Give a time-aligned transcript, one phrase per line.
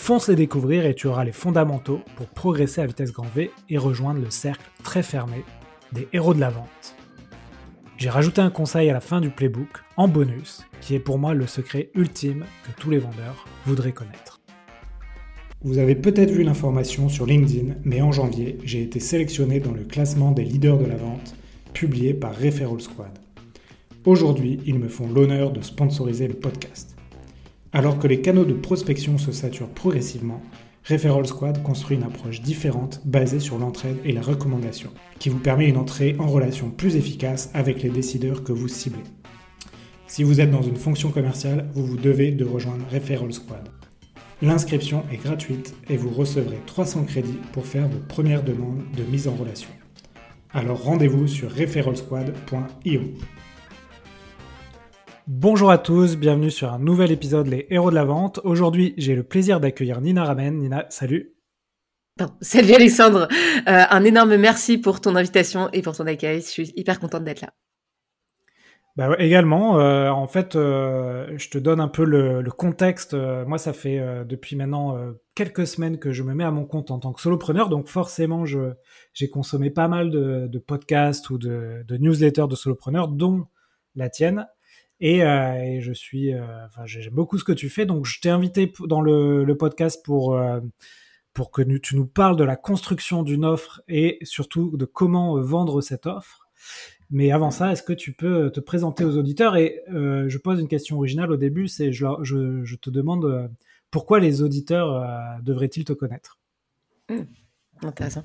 [0.00, 3.76] Fonce les découvrir et tu auras les fondamentaux pour progresser à vitesse grand V et
[3.76, 5.44] rejoindre le cercle très fermé
[5.92, 6.96] des héros de la vente.
[7.98, 11.34] J'ai rajouté un conseil à la fin du playbook, en bonus, qui est pour moi
[11.34, 14.40] le secret ultime que tous les vendeurs voudraient connaître.
[15.62, 19.84] Vous avez peut-être vu l'information sur LinkedIn, mais en janvier, j'ai été sélectionné dans le
[19.84, 21.34] classement des leaders de la vente,
[21.74, 23.18] publié par Referral Squad.
[24.06, 26.97] Aujourd'hui, ils me font l'honneur de sponsoriser le podcast.
[27.72, 30.40] Alors que les canaux de prospection se saturent progressivement,
[30.88, 35.68] Referral Squad construit une approche différente basée sur l'entraide et la recommandation, qui vous permet
[35.68, 39.02] une entrée en relation plus efficace avec les décideurs que vous ciblez.
[40.06, 43.68] Si vous êtes dans une fonction commerciale, vous vous devez de rejoindre Referral Squad.
[44.40, 49.28] L'inscription est gratuite et vous recevrez 300 crédits pour faire vos premières demandes de mise
[49.28, 49.68] en relation.
[50.54, 53.00] Alors rendez-vous sur referralsquad.io.
[55.30, 58.40] Bonjour à tous, bienvenue sur un nouvel épisode Les Héros de la Vente.
[58.44, 60.56] Aujourd'hui, j'ai le plaisir d'accueillir Nina Ramen.
[60.56, 61.34] Nina, salut.
[62.40, 63.28] salut Alexandre,
[63.68, 66.40] euh, un énorme merci pour ton invitation et pour ton accueil.
[66.40, 67.52] Je suis hyper contente d'être là.
[68.96, 73.14] Bah également, euh, en fait, euh, je te donne un peu le, contexte.
[73.14, 74.96] moi, ça fait depuis maintenant
[75.34, 78.46] quelques semaines que je me mets à mon compte en tant que solopreneur, donc forcément,
[78.46, 83.44] j'ai consommé pas mal de, podcasts ou de, de newsletters de solopreneurs, dont
[83.94, 84.46] la tienne.
[85.00, 87.86] Et, euh, et, je suis, euh, enfin, j'aime beaucoup ce que tu fais.
[87.86, 90.60] Donc, je t'ai invité dans le, podcast pour euh,
[91.34, 95.80] pour que tu nous parles de la construction d'une offre et surtout de comment vendre
[95.80, 96.48] cette offre.
[97.10, 99.56] Mais avant ça, est-ce que tu peux te présenter aux auditeurs?
[99.56, 103.50] Et je pose une question originale au début, c'est je, je, je, te demande
[103.92, 106.38] pourquoi les auditeurs devraient-ils te connaître?
[107.08, 107.22] Mmh,
[107.82, 108.24] Intéressant.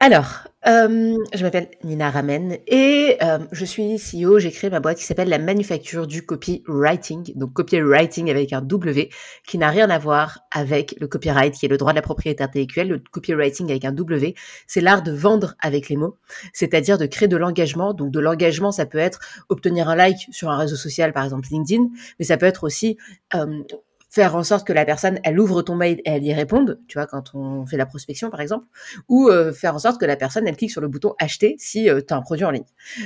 [0.00, 4.38] Alors, euh, je m'appelle Nina Ramen et euh, je suis CEO.
[4.38, 7.32] J'ai créé ma boîte qui s'appelle la manufacture du copywriting.
[7.34, 9.08] Donc copywriting avec un W
[9.44, 12.44] qui n'a rien à voir avec le copyright qui est le droit de la propriété
[12.44, 12.88] intellectuelle.
[12.88, 14.36] Le copywriting avec un W,
[14.68, 16.16] c'est l'art de vendre avec les mots,
[16.52, 17.92] c'est-à-dire de créer de l'engagement.
[17.92, 21.48] Donc de l'engagement, ça peut être obtenir un like sur un réseau social, par exemple
[21.50, 21.88] LinkedIn,
[22.20, 22.98] mais ça peut être aussi
[23.34, 23.64] euh,
[24.08, 26.98] faire en sorte que la personne, elle ouvre ton mail et elle y réponde, tu
[26.98, 28.66] vois, quand on fait la prospection par exemple,
[29.08, 31.90] ou euh, faire en sorte que la personne, elle clique sur le bouton acheter si
[31.90, 32.64] euh, tu as un produit en ligne.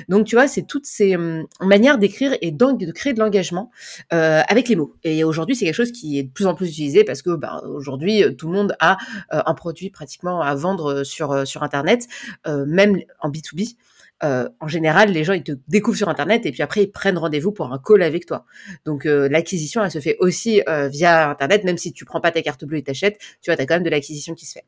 [0.09, 3.71] Donc tu vois, c'est toutes ces hum, manières d'écrire et de créer de l'engagement
[4.13, 4.95] euh, avec les mots.
[5.03, 7.63] Et aujourd'hui, c'est quelque chose qui est de plus en plus utilisé parce que bah,
[7.67, 8.97] aujourd'hui, tout le monde a
[9.31, 12.07] un produit pratiquement à vendre sur sur Internet,
[12.47, 13.77] même en B2B.
[14.25, 17.19] Euh, en général, les gens ils te découvrent sur Internet et puis après ils prennent
[17.19, 18.45] rendez-vous pour un call avec toi.
[18.85, 22.31] Donc euh, l'acquisition, elle se fait aussi euh, via Internet, même si tu prends pas
[22.31, 24.65] ta carte bleue et t'achètes, tu vois, as quand même de l'acquisition qui se fait.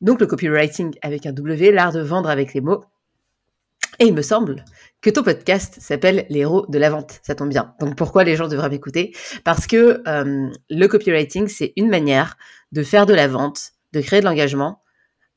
[0.00, 2.84] Donc le copywriting avec un W, l'art de vendre avec les mots.
[3.98, 4.64] Et il me semble
[5.02, 7.20] que ton podcast s'appelle Les héros de la vente.
[7.22, 7.74] Ça tombe bien.
[7.80, 9.14] Donc pourquoi les gens devraient m'écouter?
[9.44, 12.38] Parce que le copywriting, c'est une manière
[12.72, 14.79] de faire de la vente, de créer de l'engagement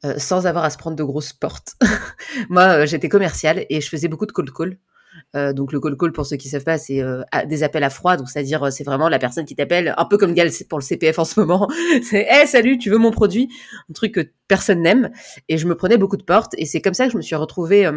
[0.05, 1.75] euh, sans avoir à se prendre de grosses portes.
[2.49, 4.77] Moi, euh, j'étais commerciale et je faisais beaucoup de cold call.
[5.35, 7.01] Euh, donc le call call, pour ceux qui savent pas, c'est
[7.47, 8.17] des appels à froid.
[8.17, 11.19] Donc c'est-à-dire, c'est vraiment la personne qui t'appelle, un peu comme Gal pour le CPF
[11.19, 11.69] en ce moment.
[12.03, 13.49] c'est, hey, salut, tu veux mon produit?
[13.89, 15.11] Un truc que personne n'aime.
[15.49, 16.53] Et je me prenais beaucoup de portes.
[16.57, 17.89] Et c'est comme ça que je me suis retrouvée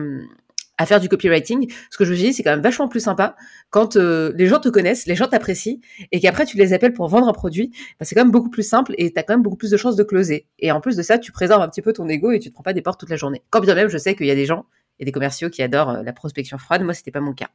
[0.78, 3.37] à faire du copywriting, ce que je me c'est quand même vachement plus sympa
[3.70, 5.78] quand euh, les gens te connaissent, les gens t'apprécient,
[6.12, 8.62] et qu'après tu les appelles pour vendre un produit, bah, c'est quand même beaucoup plus
[8.62, 10.47] simple et tu as quand même beaucoup plus de chances de closer.
[10.59, 12.54] Et en plus de ça, tu préserves un petit peu ton ego et tu te
[12.54, 13.42] prends pas des portes toute la journée.
[13.50, 14.66] Quand bien même, je sais qu'il y a des gens
[14.98, 16.82] et des commerciaux qui adorent euh, la prospection froide.
[16.82, 17.48] Moi, c'était pas mon cas.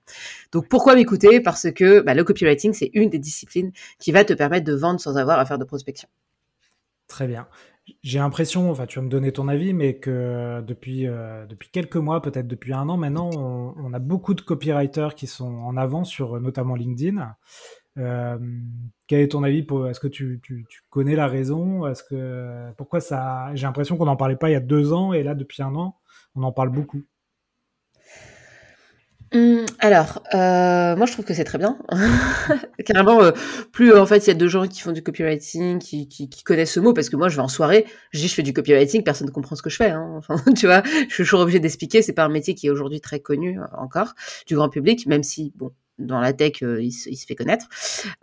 [0.51, 1.41] Donc, pourquoi m'écouter?
[1.41, 4.99] Parce que bah, le copywriting, c'est une des disciplines qui va te permettre de vendre
[4.99, 6.07] sans avoir à faire de prospection.
[7.07, 7.47] Très bien
[8.03, 11.97] j'ai l'impression, enfin tu vas me donner ton avis, mais que depuis, euh, depuis quelques
[11.97, 16.03] mois, peut-être depuis un an maintenant, on, a beaucoup de copywriters qui sont en avant
[16.03, 17.35] sur notamment LinkedIn.
[17.97, 18.37] Euh,
[19.07, 21.87] quel est ton avis Est-ce que tu, tu, tu, connais la raison?
[21.87, 25.13] Est-ce que pourquoi ça J'ai l'impression qu'on n'en parlait pas il y a deux ans
[25.13, 25.97] et là depuis un an,
[26.35, 27.03] on en parle beaucoup.
[29.33, 31.77] Mmh, alors, euh, moi je trouve que c'est très bien.
[32.85, 33.31] Carrément, euh,
[33.71, 36.43] plus en fait il y a deux gens qui font du copywriting, qui, qui, qui,
[36.43, 38.51] connaissent ce mot, parce que moi je vais en soirée, je dis je fais du
[38.51, 39.89] copywriting, personne ne comprend ce que je fais.
[39.91, 40.15] Hein.
[40.17, 42.01] Enfin, tu vois, je suis toujours obligée d'expliquer.
[42.01, 44.15] C'est pas un métier qui est aujourd'hui très connu euh, encore
[44.47, 47.67] du grand public, même si bon, dans la tech, il, il, se fait connaître.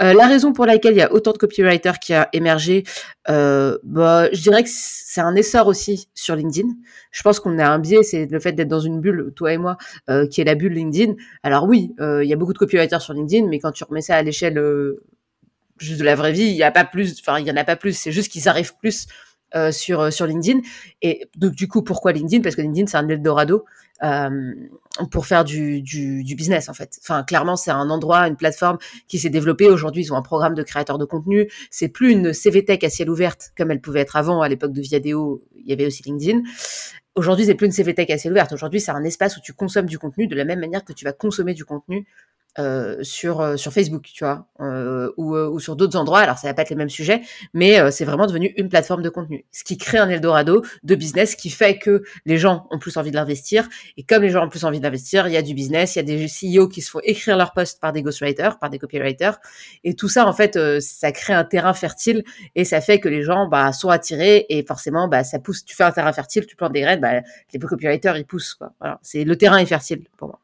[0.00, 2.84] la raison pour laquelle il y a autant de copywriters qui a émergé,
[3.26, 6.68] bah, je dirais que c'est un essor aussi sur LinkedIn.
[7.10, 9.58] Je pense qu'on a un biais, c'est le fait d'être dans une bulle, toi et
[9.58, 9.76] moi,
[10.30, 11.14] qui est la bulle LinkedIn.
[11.42, 14.16] Alors oui, il y a beaucoup de copywriters sur LinkedIn, mais quand tu remets ça
[14.16, 14.58] à l'échelle
[15.78, 17.64] juste de la vraie vie, il y a pas plus, enfin il y en a
[17.64, 17.96] pas plus.
[17.96, 19.06] C'est juste qu'ils arrivent plus
[19.54, 20.60] euh, sur euh, sur LinkedIn.
[21.02, 22.42] Et donc du coup, pourquoi LinkedIn?
[22.42, 23.62] Parce que LinkedIn c'est un Eldorado euh,
[25.10, 26.98] pour faire du, du, du, business en fait.
[27.02, 29.68] Enfin, clairement, c'est un endroit, une plateforme qui s'est développée.
[29.68, 31.48] Aujourd'hui, ils ont un programme de créateurs de contenu.
[31.70, 34.42] C'est plus une CVTech à ciel ouvert comme elle pouvait être avant.
[34.42, 36.42] À l'époque de Viadeo, il y avait aussi LinkedIn.
[37.14, 38.46] Aujourd'hui, c'est plus une CVTech à ciel ouvert.
[38.52, 41.04] Aujourd'hui, c'est un espace où tu consommes du contenu de la même manière que tu
[41.04, 42.06] vas consommer du contenu
[42.58, 46.18] euh, sur euh, sur Facebook, tu vois, euh, ou, ou, sur d'autres endroits.
[46.18, 47.20] Alors ça va pas être les mêmes sujets,
[47.54, 51.36] mais c'est vraiment devenu une plateforme de contenu, ce qui crée un Eldorado de business
[51.36, 53.68] qui fait que les gens ont plus envie de l'investir.
[53.96, 56.00] Et comme les gens ont plus envie d'investir, il y a du business, il y
[56.00, 59.38] a des CEO qui se font écrire leurs posts par des ghostwriters, par des copywriters,
[59.84, 62.24] et tout ça en fait, ça crée un terrain fertile
[62.56, 65.64] et ça fait que les gens bah, sont attirés et forcément bah, ça pousse.
[65.64, 67.20] Tu fais un terrain fertile, tu plantes des graines, bah,
[67.52, 68.72] les copywriters ils poussent quoi.
[68.80, 70.40] Voilà, c'est le terrain est fertile pour moi.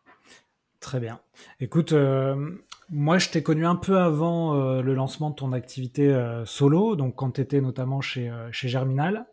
[0.85, 1.19] Très bien.
[1.61, 2.51] Écoute, euh,
[2.91, 6.95] moi je t'ai connu un peu avant euh, le lancement de ton activité euh, solo,
[6.95, 9.25] donc quand tu étais notamment chez, chez Germinal.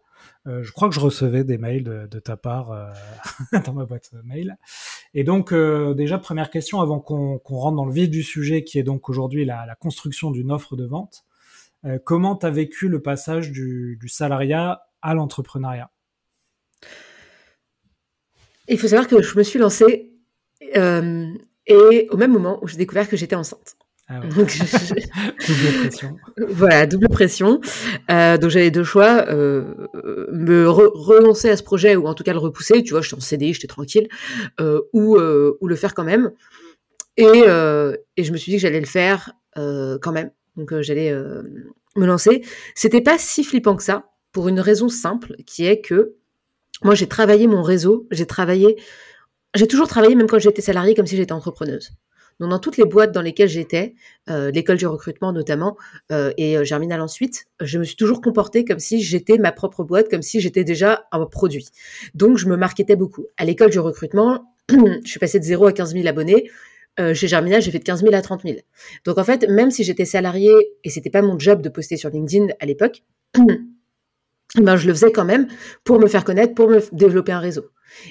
[0.45, 2.69] je crois que je recevais des mails de, ta part
[3.65, 4.57] dans ma boîte mail.
[5.13, 8.83] Et donc déjà, première question avant qu'on rentre dans le vif du sujet qui est
[8.83, 11.25] donc aujourd'hui la, construction d'une offre de vente.
[12.05, 15.91] comment tu as vécu le passage du, du salariat à l'entrepreneuriat?
[18.69, 20.10] Il faut savoir que je me suis lancée
[20.75, 21.27] euh,
[21.67, 23.75] et au même moment où j'ai découvert que j'étais enceinte.
[24.13, 24.45] Ah double
[25.79, 26.17] pression.
[26.49, 27.61] Voilà, double pression.
[28.09, 29.73] Euh, donc j'avais deux choix euh,
[30.33, 32.83] me renoncer à ce projet ou en tout cas le repousser.
[32.83, 34.09] Tu vois, j'étais en CDI, j'étais tranquille,
[34.59, 36.31] euh, ou ou le faire quand même.
[37.15, 40.31] Et et je me suis dit que j'allais le faire quand même.
[40.57, 41.13] Donc j'allais
[41.95, 42.43] me lancer.
[42.75, 46.15] C'était pas si flippant que ça pour une raison simple, qui est que
[46.83, 48.77] moi j'ai travaillé mon réseau, j'ai travaillé
[49.55, 51.91] j'ai toujours travaillé, même quand j'étais salariée, comme si j'étais entrepreneuse.
[52.39, 53.93] Donc, dans toutes les boîtes dans lesquelles j'étais,
[54.29, 55.77] euh, l'école du recrutement notamment,
[56.11, 59.83] euh, et euh, Germinal ensuite, je me suis toujours comportée comme si j'étais ma propre
[59.83, 61.67] boîte, comme si j'étais déjà un produit.
[62.15, 63.27] Donc, je me marketais beaucoup.
[63.37, 66.49] À l'école du recrutement, je suis passée de 0 à 15 000 abonnés.
[67.13, 68.57] Chez Germinal, j'ai fait de 15 000 à 30 000.
[69.05, 70.53] Donc, en fait, même si j'étais salariée
[70.83, 73.01] et c'était pas mon job de poster sur LinkedIn à l'époque,
[74.55, 75.47] ben, je le faisais quand même
[75.83, 77.65] pour me faire connaître, pour me développer un réseau.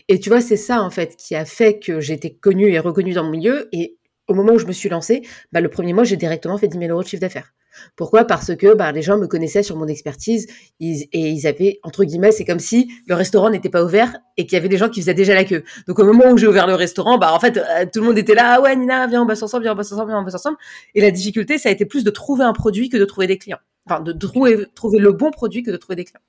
[0.09, 3.13] Et tu vois, c'est ça en fait qui a fait que j'étais connue et reconnue
[3.13, 3.69] dans mon milieu.
[3.73, 3.97] Et
[4.29, 5.23] au moment où je me suis lancée,
[5.53, 7.53] bah, le premier mois, j'ai directement fait 10 000 euros de chiffre d'affaires.
[7.97, 8.25] Pourquoi?
[8.25, 10.47] Parce que bah, les gens me connaissaient sur mon expertise
[10.81, 14.55] et ils avaient, entre guillemets, c'est comme si le restaurant n'était pas ouvert et qu'il
[14.55, 15.65] y avait des gens qui faisaient déjà la queue.
[15.87, 18.19] Donc au moment où j'ai ouvert le restaurant, bah en fait, euh, tout le monde
[18.19, 20.25] était là, ah ouais Nina, viens, on bosse ensemble, viens, on bosse ensemble, viens, on
[20.25, 20.57] bosse ensemble.
[20.95, 23.39] Et la difficulté, ça a été plus de trouver un produit que de trouver des
[23.39, 23.61] clients.
[23.87, 26.21] Enfin, de trouver, trouver le bon produit que de trouver des clients.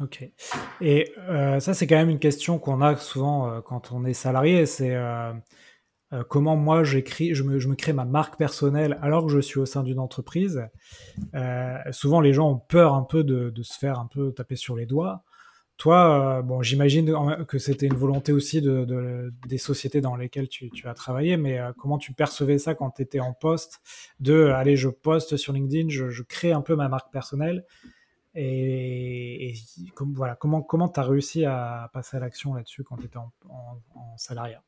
[0.00, 0.26] Ok.
[0.80, 4.14] Et euh, ça, c'est quand même une question qu'on a souvent euh, quand on est
[4.14, 4.64] salarié.
[4.64, 5.32] C'est euh,
[6.28, 9.82] comment moi j'écris, je me, crée ma marque personnelle alors que je suis au sein
[9.82, 10.62] d'une entreprise.
[11.92, 14.86] souvent, les gens ont peur un peu de, se faire un peu taper sur les
[14.86, 15.22] doigts.
[15.76, 17.14] Toi, bon, j'imagine
[17.46, 21.58] que c'était une volonté aussi de, de, des sociétés dans lesquelles tu, as travaillé, mais
[21.78, 23.80] comment tu percevais ça quand tu étais en poste
[24.18, 27.64] De, allez, je poste sur LinkedIn, je crée un peu ma marque personnelle.
[28.34, 29.54] Et,
[29.98, 33.32] voilà, comment comment tu as réussi à passer à l'action là-dessus quand tu étais en,
[33.48, 34.62] en, salariat?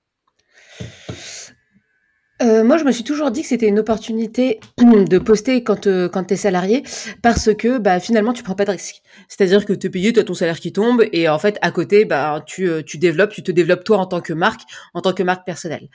[2.42, 6.08] Euh, moi, je me suis toujours dit que c'était une opportunité de poster quand, euh,
[6.08, 6.82] quand tu es salarié
[7.22, 9.02] parce que bah, finalement, tu prends pas de risque.
[9.28, 11.70] C'est-à-dire que tu es payé, tu as ton salaire qui tombe et en fait, à
[11.70, 15.00] côté, bah, tu, euh, tu développes, tu te développes toi en tant que marque, en
[15.02, 15.88] tant que marque personnelle.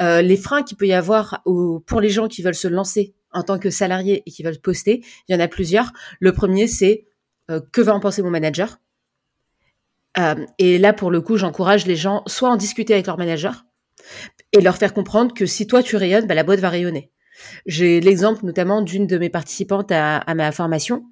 [0.00, 1.42] les freins qu'il peut y avoir
[1.86, 5.02] pour les gens qui veulent se lancer en tant que salarié et qui veulent poster,
[5.28, 5.92] il y en a plusieurs.
[6.18, 7.04] Le premier, c'est
[7.50, 8.80] euh, que va en penser mon manager?
[10.18, 13.64] Euh, Et là, pour le coup, j'encourage les gens soit en discuter avec leur manager
[14.52, 17.10] et leur faire comprendre que si toi tu rayonnes, bah, la boîte va rayonner.
[17.66, 21.04] J'ai l'exemple notamment d'une de mes participantes à, ma formation.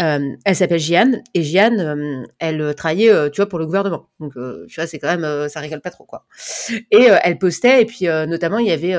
[0.00, 4.08] Euh, elle s'appelle Jeanne et Jeanne, elle travaillait, tu vois, pour le gouvernement.
[4.20, 4.86] Donc, tu vois,
[5.48, 6.06] ça rigole pas trop.
[6.90, 8.94] Et elle postait et puis notamment il y avait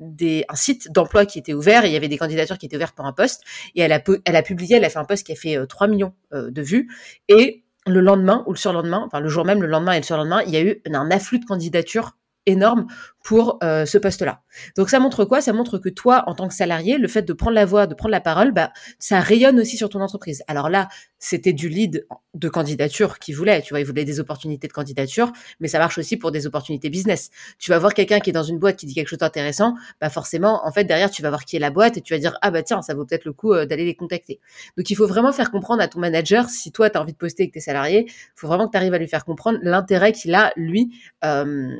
[0.00, 2.94] des, un site d'emploi qui était ouvert il y avait des candidatures qui étaient ouvertes
[2.94, 3.42] pour un poste.
[3.74, 5.86] Et elle a, elle a publié, elle a fait un poste qui a fait 3
[5.86, 6.88] euh, millions euh, de vues.
[7.28, 10.42] Et le lendemain ou le surlendemain, enfin le jour même, le lendemain et le surlendemain,
[10.42, 12.86] il y a eu un afflux de candidatures énorme
[13.22, 14.40] pour euh, ce poste-là.
[14.76, 15.40] Donc ça montre quoi?
[15.40, 17.94] Ça montre que toi, en tant que salarié, le fait de prendre la voix, de
[17.94, 20.44] prendre la parole, bah, ça rayonne aussi sur ton entreprise.
[20.46, 20.86] Alors là,
[21.18, 23.62] c'était du lead de candidature qu'il voulait.
[23.62, 26.88] Tu vois, il voulait des opportunités de candidature, mais ça marche aussi pour des opportunités
[26.88, 27.30] business.
[27.58, 30.08] Tu vas voir quelqu'un qui est dans une boîte qui dit quelque chose d'intéressant, bah
[30.08, 32.38] forcément, en fait, derrière, tu vas voir qui est la boîte et tu vas dire
[32.42, 34.38] ah bah tiens, ça vaut peut-être le coup euh, d'aller les contacter.
[34.76, 37.18] Donc il faut vraiment faire comprendre à ton manager si toi tu as envie de
[37.18, 40.12] poster avec tes salariés, il faut vraiment que tu arrives à lui faire comprendre l'intérêt
[40.12, 40.92] qu'il a lui.
[41.24, 41.74] Euh,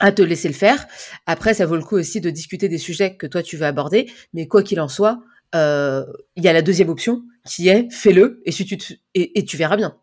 [0.00, 0.86] à te laisser le faire.
[1.26, 4.10] Après, ça vaut le coup aussi de discuter des sujets que toi tu veux aborder,
[4.32, 5.20] mais quoi qu'il en soit,
[5.54, 8.76] euh, il y a la deuxième option qui est fais-le et, si tu
[9.14, 9.96] et, tu verras bien.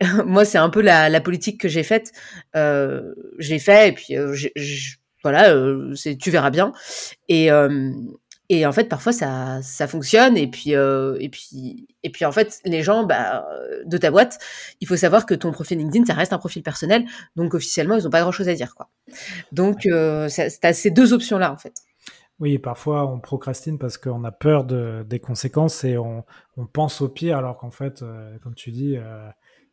[0.24, 2.12] Moi, c'est un peu la, politique que j'ai faite.
[2.56, 4.34] Euh, j'ai fait et puis euh,
[5.22, 5.54] voilà,
[5.94, 6.72] c'est tu verras bien.
[7.28, 7.50] Et
[8.48, 10.36] et en fait, parfois ça, ça fonctionne.
[10.36, 13.46] Et puis, euh, et puis, et puis en fait, les gens bah,
[13.84, 14.38] de ta boîte,
[14.80, 17.04] il faut savoir que ton profil LinkedIn, ça reste un profil personnel.
[17.36, 18.88] Donc officiellement, ils n'ont pas grand-chose à dire, quoi.
[19.52, 20.28] Donc, euh,
[20.62, 21.74] as ces deux options-là, en fait.
[22.40, 26.24] Oui, parfois on procrastine parce qu'on a peur de, des conséquences et on,
[26.56, 29.28] on pense au pire, alors qu'en fait, euh, comme tu dis, euh,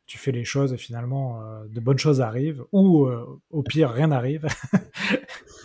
[0.06, 3.08] tu fais les choses et finalement euh, de bonnes choses arrivent ou
[3.52, 4.48] au pire rien n'arrive.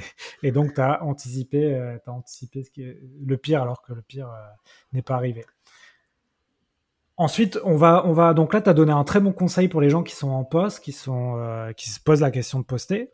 [0.42, 4.46] Et donc, tu as anticipé, euh, anticipé le pire alors que le pire euh,
[4.92, 5.44] n'est pas arrivé.
[7.16, 9.80] Ensuite, on va, on va donc là, tu as donné un très bon conseil pour
[9.82, 12.64] les gens qui sont en poste, qui, sont, euh, qui se posent la question de
[12.64, 13.10] poster.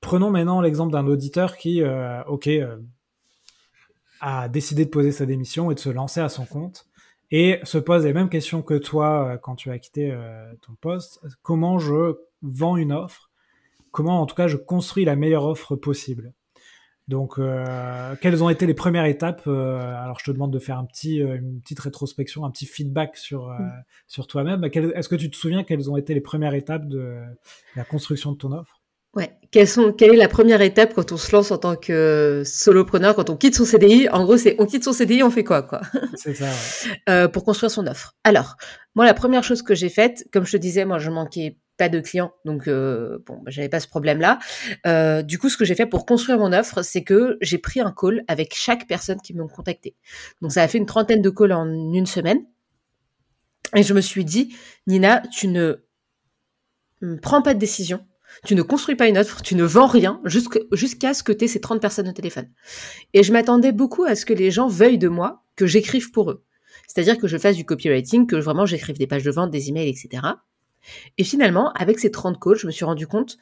[0.00, 1.82] Prenons maintenant l'exemple d'un auditeur qui,
[4.22, 6.86] a décidé de poser sa démission et de se lancer à son compte
[7.30, 10.16] et se pose les mêmes questions que toi quand tu as quitté
[10.62, 11.20] ton poste.
[11.42, 13.30] Comment je vends une offre?
[13.90, 16.32] Comment, en tout cas, je construis la meilleure offre possible?
[17.10, 20.78] Donc, euh, quelles ont été les premières étapes euh, Alors, je te demande de faire
[20.78, 23.82] un petit, euh, une petite rétrospection, un petit feedback sur, mm.
[24.06, 24.62] sur toi-même.
[24.64, 27.20] Est-ce que tu te souviens quelles ont été les premières étapes de
[27.74, 28.79] la construction de ton offre?
[29.14, 29.36] Ouais.
[29.50, 33.16] Quelles sont, quelle est la première étape quand on se lance en tant que solopreneur,
[33.16, 35.62] quand on quitte son CDI En gros, c'est on quitte son CDI, on fait quoi,
[35.62, 35.80] quoi?
[36.14, 36.46] C'est ça.
[37.08, 37.28] Ouais.
[37.28, 38.14] pour construire son offre.
[38.22, 38.56] Alors,
[38.94, 41.88] moi, la première chose que j'ai faite, comme je te disais, moi, je manquais pas
[41.88, 44.38] de clients, donc euh, bon, bah, j'avais pas ce problème-là.
[44.86, 47.80] Euh, du coup, ce que j'ai fait pour construire mon offre, c'est que j'ai pris
[47.80, 49.96] un call avec chaque personne qui m'a contacté.
[50.42, 52.44] Donc, ça a fait une trentaine de calls en une semaine.
[53.74, 54.54] Et je me suis dit,
[54.86, 55.76] Nina, tu ne
[57.22, 58.06] prends pas de décision,
[58.44, 61.48] tu ne construis pas une offre, tu ne vends rien jusqu'à ce que tu aies
[61.48, 62.48] ces 30 personnes au téléphone.
[63.12, 66.30] Et je m'attendais beaucoup à ce que les gens veuillent de moi que j'écrive pour
[66.30, 66.44] eux.
[66.86, 69.88] C'est-à-dire que je fasse du copywriting, que vraiment j'écrive des pages de vente, des emails,
[69.88, 70.22] etc.
[71.18, 73.36] Et finalement, avec ces 30 calls, je me suis rendu compte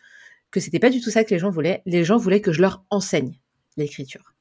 [0.50, 1.82] que c'était pas du tout ça que les gens voulaient.
[1.86, 3.38] Les gens voulaient que je leur enseigne
[3.76, 4.34] l'écriture.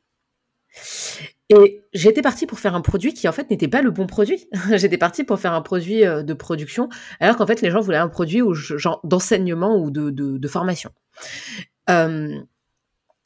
[1.50, 4.48] Et j'étais partie pour faire un produit qui en fait n'était pas le bon produit.
[4.76, 6.90] j'étais partie pour faire un produit euh, de production,
[7.20, 8.42] alors qu'en fait les gens voulaient un produit
[9.04, 10.92] d'enseignement ou de, formation.
[11.90, 12.36] Euh,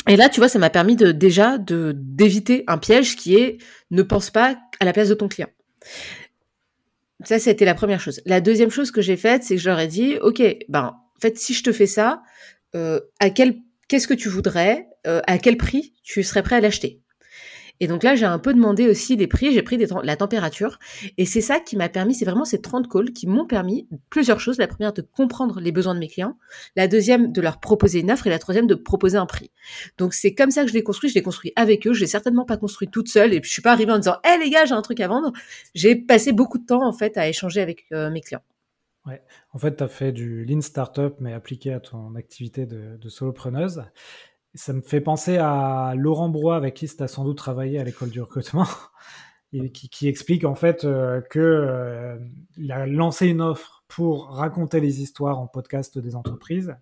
[0.07, 3.57] et là, tu vois, ça m'a permis de déjà d'éviter un piège qui est
[3.89, 5.49] ne pense pas à la place de ton client.
[7.23, 8.19] Ça, c'était la première chose.
[8.25, 11.53] La deuxième chose que j'ai faite, c'est que ai dit, OK, ben, en fait, si
[11.53, 12.23] je te fais ça,
[12.75, 17.01] euh, à quel, qu'est-ce que tu voudrais, à quel prix tu serais prêt à l'acheter?
[17.81, 20.77] Et donc là, j'ai un peu demandé aussi les prix, j'ai pris la température.
[21.17, 24.39] Et c'est ça qui m'a permis, c'est vraiment ces 30 calls qui m'ont permis plusieurs
[24.39, 24.59] choses.
[24.59, 26.37] La première, de comprendre les besoins de mes clients.
[26.75, 28.27] La deuxième, de leur proposer une offre.
[28.27, 29.49] Et la troisième, de proposer un prix.
[29.97, 31.09] Donc c'est comme ça que je l'ai construit.
[31.09, 31.93] Je l'ai construit avec eux.
[31.93, 33.33] Je l'ai certainement pas construit toute seule.
[33.33, 35.31] Et je suis pas arrivée en disant, hé les gars, j'ai un truc à vendre.
[35.73, 38.43] J'ai passé beaucoup de temps, en fait, à échanger avec euh, mes clients.
[39.07, 39.23] Ouais.
[39.53, 43.09] En fait, tu as fait du Lean Startup, mais appliqué à ton activité de, de
[43.09, 43.83] solopreneuse.
[44.53, 47.85] Ça me fait penser à Laurent Brois, avec qui tu as sans doute travaillé à
[47.85, 48.67] l'école du recrutement,
[49.53, 52.17] et qui, explique en fait euh, que euh,
[52.57, 56.75] il a lancé une offre pour raconter les histoires en podcast des entreprises.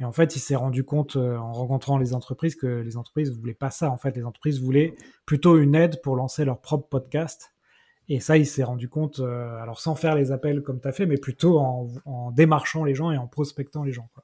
[0.00, 3.30] Et en fait, il s'est rendu compte euh, en rencontrant les entreprises que les entreprises
[3.30, 3.88] voulaient pas ça.
[3.90, 4.94] En fait, les entreprises voulaient
[5.26, 7.52] plutôt une aide pour lancer leur propre podcast.
[8.08, 11.06] Et ça, il s'est rendu compte, alors sans faire les appels comme tu as fait,
[11.06, 14.08] mais plutôt en, en, démarchant les gens et en prospectant les gens.
[14.14, 14.22] Quoi.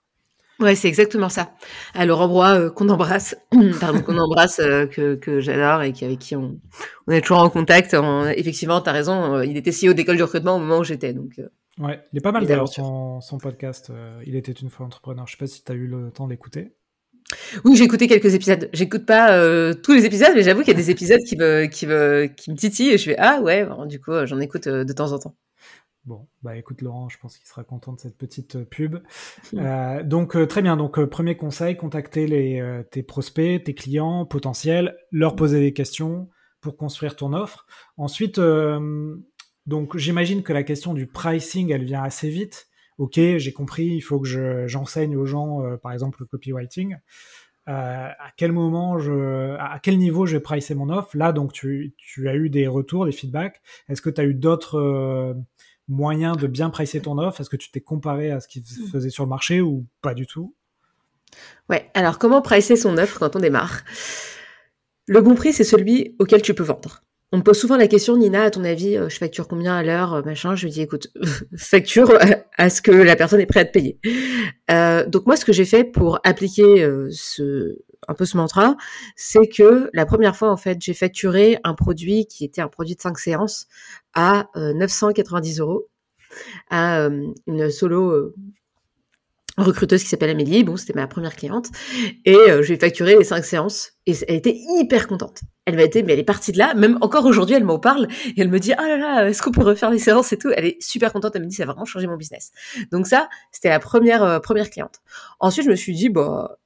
[0.63, 1.51] Ouais, c'est exactement ça.
[1.93, 3.35] Alors, Ambrois, euh, qu'on embrasse,
[3.81, 6.61] pardon, qu'on embrasse, euh, que, que j'adore et qui, avec qui on,
[7.09, 7.97] on est toujours en contact.
[8.37, 11.13] effectivement, tu as raison, euh, il était CEO d'école du recrutement au moment où j'étais.
[11.13, 11.41] Donc,
[11.79, 13.91] ouais, il est pas mal d'ailleurs son, son, podcast.
[14.25, 15.27] il était une fois entrepreneur.
[15.27, 16.75] Je sais pas si tu as eu le temps d'écouter.
[17.65, 18.69] Oui, j'ai écouté quelques épisodes.
[18.73, 19.31] J'écoute pas
[19.75, 22.53] tous les épisodes, mais j'avoue qu'il y a des épisodes qui me, qui me, qui
[22.53, 23.67] me titillent et je fais ah ouais.
[23.87, 25.35] du coup, j'en écoute de temps en temps.
[26.05, 28.99] Bon, bah écoute Laurent, je pense qu'il sera content de cette petite euh, pub.
[29.55, 34.97] Euh, donc euh, très bien, donc premier conseil, contacter les, tes prospects, tes clients potentiels,
[35.11, 36.31] leur poser des questions
[36.61, 37.67] pour construire ton offre.
[37.99, 38.41] Ensuite,
[39.67, 42.69] donc j'imagine que la question du pricing, elle vient assez vite.
[42.99, 46.97] ok, j'ai compris, il faut que j'enseigne aux gens, euh, par exemple, le copywriting.
[47.69, 51.17] Euh, à quel moment je, à quel niveau je vais pricer mon offre?
[51.17, 53.61] Là, donc, tu, tu as eu des retours, des feedbacks.
[53.89, 55.35] Est-ce que tu as eu d'autres euh,
[55.89, 57.41] moyens de bien pricer ton offre?
[57.41, 60.15] Est-ce que tu t'es comparé à ce qui se faisait sur le marché ou pas
[60.15, 60.55] du tout?
[61.69, 61.91] Ouais.
[61.95, 63.83] Alors, comment pricer son offre quand on démarre?
[65.07, 67.03] Le bon prix, c'est celui auquel tu peux vendre.
[67.35, 69.83] On me pose souvent la question, Nina, à ton avis, euh, je facture combien à
[69.83, 70.55] l'heure, euh, machin?
[70.55, 71.09] Je lui dis, écoute,
[71.57, 72.13] facture
[72.59, 73.99] à ce que la personne est prête à te payer.
[74.71, 78.77] Euh, donc moi, ce que j'ai fait pour appliquer ce, un peu ce mantra,
[79.17, 82.97] c'est que la première fois, en fait, j'ai facturé un produit qui était un produit
[82.97, 83.67] de 5 séances
[84.13, 85.89] à 990 euros
[86.71, 87.09] à
[87.47, 88.35] une solo
[89.59, 90.65] recruteuse qui s'appelle Amélie.
[90.65, 91.69] Bon, c'était ma première cliente.
[92.25, 93.93] Et euh, je lui ai facturé les cinq séances.
[94.07, 95.43] Et elle était hyper contente.
[95.67, 96.75] Elle m'a été, mais elle est partie de là.
[96.75, 98.09] Même encore aujourd'hui, elle m'en parle.
[98.37, 100.51] Et elle me dit, ah là là, est-ce qu'on peut refaire les séances et tout?
[100.51, 101.37] Elle est super contente.
[101.37, 102.51] Elle me dit, ça a vraiment changé mon business.
[102.91, 105.01] Donc ça, c'était la première, euh, première cliente.
[105.39, 106.59] Ensuite, je me suis dit, bah,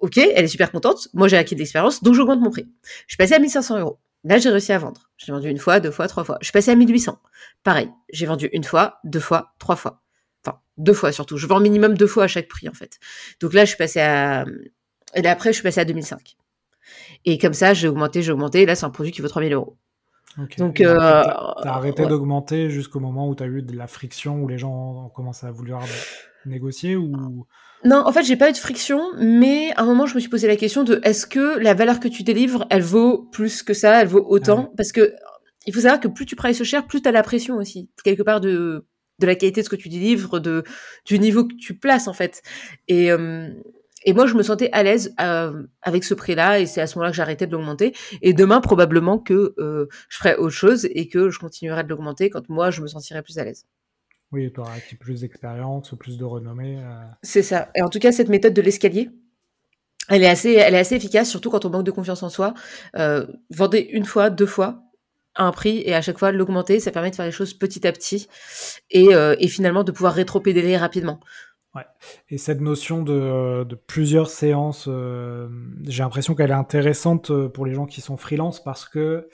[0.00, 1.08] ok, elle est super contente.
[1.14, 2.02] Moi, j'ai acquis de l'expérience.
[2.02, 2.66] Donc, j'augmente mon prix.
[3.06, 3.98] Je suis passée à 1500 euros.
[4.22, 5.10] Là, j'ai réussi à vendre.
[5.18, 6.38] J'ai vendu une fois, deux fois, trois fois.
[6.40, 7.18] Je suis passée à 1800.
[7.62, 7.90] Pareil.
[8.10, 10.03] J'ai vendu une fois, deux fois, trois fois.
[10.76, 11.36] Deux fois surtout.
[11.36, 12.98] Je vends minimum deux fois à chaque prix, en fait.
[13.40, 14.44] Donc là, je suis passée à...
[15.14, 16.36] Et après, je suis passée à 2005.
[17.24, 18.62] Et comme ça, j'ai augmenté, j'ai augmenté.
[18.62, 19.76] Et là, c'est un produit qui vaut 3000 euros.
[20.58, 24.48] Donc, euh, t'as arrêté d'augmenter jusqu'au moment où tu as eu de la friction, où
[24.48, 25.84] les gens ont commencé à vouloir
[26.44, 27.46] négocier ou
[27.84, 30.28] Non, en fait, j'ai pas eu de friction, mais à un moment, je me suis
[30.28, 33.74] posé la question de est-ce que la valeur que tu délivres, elle vaut plus que
[33.74, 34.72] ça, elle vaut autant?
[34.76, 35.14] Parce que
[35.66, 38.22] il faut savoir que plus tu prices cher, plus tu as la pression aussi, quelque
[38.22, 38.86] part de
[39.18, 40.64] de la qualité de ce que tu délivres, de
[41.04, 42.42] du niveau que tu places en fait.
[42.88, 43.50] Et euh,
[44.06, 46.98] et moi, je me sentais à l'aise euh, avec ce prix-là, et c'est à ce
[46.98, 47.94] moment-là que j'arrêtais de l'augmenter.
[48.20, 52.28] Et demain, probablement que euh, je ferai autre chose et que je continuerai de l'augmenter
[52.28, 53.64] quand moi, je me sentirai plus à l'aise.
[54.30, 56.78] Oui, tu auras plus d'expérience plus de renommée.
[57.22, 57.70] C'est ça.
[57.74, 59.08] Et en tout cas, cette méthode de l'escalier,
[60.10, 62.52] elle est assez, elle est assez efficace, surtout quand on manque de confiance en soi.
[63.48, 64.83] vendez une fois, deux fois,
[65.36, 67.92] un prix et à chaque fois l'augmenter, ça permet de faire les choses petit à
[67.92, 68.28] petit
[68.90, 71.20] et, euh, et finalement de pouvoir rétro-pédaler rapidement.
[71.74, 71.84] Ouais.
[72.28, 75.48] Et cette notion de, de plusieurs séances, euh,
[75.86, 79.28] j'ai l'impression qu'elle est intéressante euh, pour les gens qui sont freelance parce que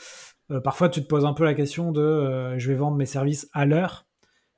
[0.64, 3.66] parfois tu te poses un peu la question de je vais vendre mes services à
[3.66, 4.07] l'heure,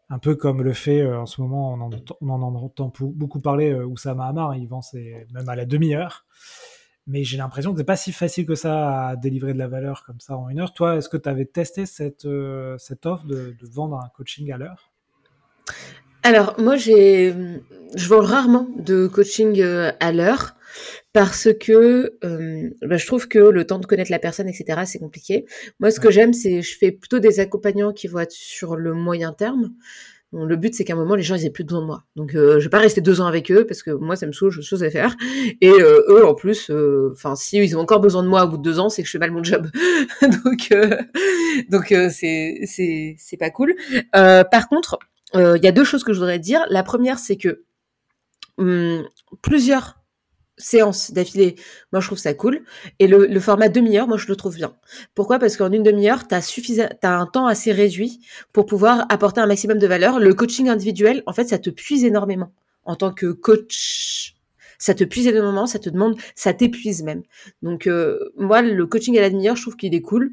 [0.09, 4.55] un peu comme le fait en ce moment, on en, entend beaucoup parler, Oussama Hamar,
[4.57, 6.25] il vend même à la demi-heure
[7.07, 10.05] mais j'ai l'impression que c'est pas si facile que ça à délivrer de la valeur
[10.05, 10.73] comme ça en une heure.
[10.73, 14.59] Toi, est-ce que tu avais testé cette, euh, cette offre de, vendre un coaching à
[14.59, 14.93] l'heure?
[16.23, 17.35] Alors, moi, j'ai,
[17.97, 20.55] je vends rarement de coaching euh, à l'heure
[21.13, 25.01] parce que euh, bah, je trouve que le temps de connaître la personne, etc., c'est
[25.01, 25.45] compliqué.
[25.81, 28.95] Moi, ce que j'aime, c'est je fais plutôt des accompagnants qui vont être sur le
[28.95, 29.73] moyen terme
[30.33, 32.05] le but, c'est qu'à un moment, les gens, ils aient plus besoin de moi.
[32.17, 34.33] Donc, euh, je vais pas rester deux ans avec eux parce que moi, ça me
[34.33, 35.15] saoule, j'ai choses à faire.
[35.61, 38.49] Et euh, eux, en plus, euh, enfin, si ils ont encore besoin de moi au
[38.49, 39.69] bout de deux ans, c'est que je fais mal mon job.
[40.23, 40.73] donc,
[41.71, 43.75] donc, c'est c'est c'est pas cool.
[44.13, 44.99] par contre,
[45.35, 46.65] il y a deux choses que je voudrais dire.
[46.71, 47.65] La première, c'est que
[48.57, 49.07] hum,
[49.43, 50.02] plusieurs
[50.59, 51.57] séance d'affilée,
[51.93, 52.65] moi je trouve ça cool.
[52.99, 54.75] Et le, format demi-heure, moi je le trouve bien.
[55.15, 55.39] Pourquoi?
[55.39, 58.21] Parce qu'en une demi-heure, tu as, as un temps assez réduit
[58.53, 60.19] pour pouvoir apporter un maximum de valeur.
[60.19, 62.53] Le coaching individuel, en fait, ça te puise énormément.
[62.85, 64.35] En tant que coach,
[64.79, 67.23] ça te puise énormément, ça te demande, ça t'épuise même.
[67.63, 70.33] Donc euh, moi, le coaching à la demi-heure, je trouve qu'il est cool.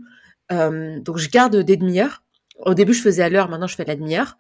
[0.51, 2.23] Euh, donc je garde des demi-heures.
[2.65, 4.37] Au début, je faisais à l'heure, maintenant je fais à la demi-heure.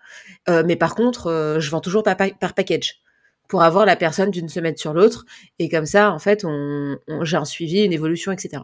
[0.49, 3.01] Euh, mais par contre, je vends toujours par package
[3.49, 5.25] pour avoir la personne d'une semaine sur l'autre.
[5.57, 8.63] Et comme ça, en fait, on, j'ai un suivi, une évolution, etc.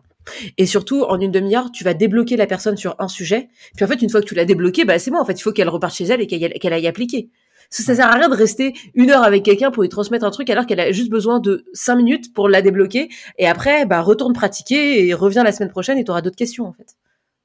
[0.57, 3.49] Et surtout, en une demi-heure, tu vas débloquer la personne sur un sujet.
[3.75, 5.17] Puis en fait, une fois que tu l'as débloqué, bah, c'est bon.
[5.17, 7.29] En fait, il faut qu'elle reparte chez elle et qu'elle, aille appliquer.
[7.71, 10.31] Ça, ça sert à rien de rester une heure avec quelqu'un pour lui transmettre un
[10.31, 13.09] truc alors qu'elle a juste besoin de cinq minutes pour la débloquer.
[13.39, 16.67] Et après, bah, retourne pratiquer et reviens la semaine prochaine et tu auras d'autres questions,
[16.67, 16.95] en fait.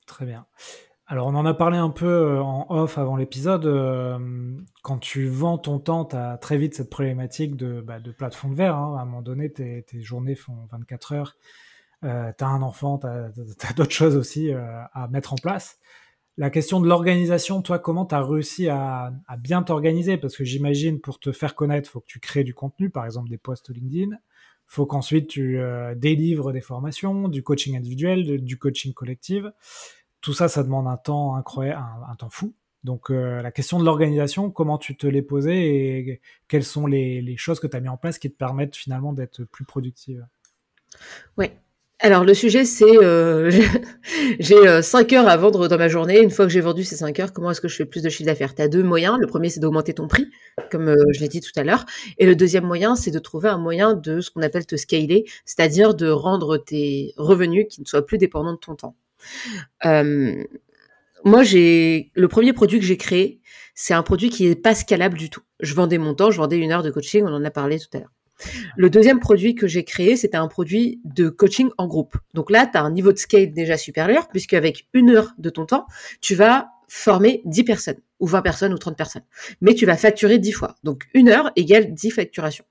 [0.06, 0.44] Très bien.
[1.12, 3.66] Alors, on en a parlé un peu euh, en off avant l'épisode.
[3.66, 4.16] Euh,
[4.82, 8.54] quand tu vends ton temps, tu as très vite cette problématique de, bah, de de
[8.54, 8.76] verre.
[8.76, 8.94] Hein.
[8.96, 11.36] À un moment donné, tes, journées font 24 heures.
[12.04, 15.80] Euh, tu as un enfant, tu as, d'autres choses aussi à mettre en place.
[16.36, 20.16] La question de l'organisation, toi, comment tu as réussi à, bien t'organiser?
[20.16, 23.30] Parce que j'imagine, pour te faire connaître, faut que tu crées du contenu, par exemple
[23.30, 24.16] des posts LinkedIn.
[24.68, 25.58] Faut qu'ensuite tu
[25.96, 29.44] délivres des formations, du coaching individuel, du coaching collectif
[30.20, 32.54] tout ça, ça demande un temps incroyable, un, temps fou.
[32.84, 37.34] Donc euh, la question de l'organisation, comment tu te l'es posé et quelles sont les,
[37.36, 40.26] choses que tu as mis en place qui te permettent finalement d'être plus productive?
[41.36, 41.50] Oui.
[42.00, 43.50] alors le sujet c'est euh,
[44.40, 46.20] j'ai 5 heures à vendre dans ma journée.
[46.20, 48.08] Une fois que j'ai vendu ces 5 heures, comment est-ce que je fais plus de
[48.08, 48.54] chiffre d'affaires?
[48.54, 49.18] Tu as deux moyens.
[49.20, 50.28] Le premier c'est d'augmenter ton prix,
[50.70, 51.84] comme je l'ai dit tout à l'heure.
[52.18, 55.26] Et le deuxième moyen c'est de trouver un moyen de ce qu'on appelle te scaler,
[55.44, 58.96] c'est-à-dire de rendre tes revenus qui ne soient plus dépendants de ton temps.
[61.24, 63.40] Moi j'ai le premier produit que j'ai créé,
[63.74, 65.42] c'est un produit qui est pas scalable du tout.
[65.60, 67.88] Je vendais mon temps, je vendais une heure de coaching, on en a parlé tout
[67.94, 68.12] à l'heure.
[68.76, 72.16] Le deuxième produit que j'ai créé, c'était un produit de coaching en groupe.
[72.34, 75.50] Donc là, tu as un niveau de scale déjà supérieur, puisque avec une heure de
[75.50, 75.86] ton temps,
[76.20, 79.24] tu vas former 10 personnes, ou 20 personnes, ou 30 personnes.
[79.60, 80.74] Mais tu vas facturer 10 fois.
[80.82, 82.64] Donc une heure égale 10 facturations.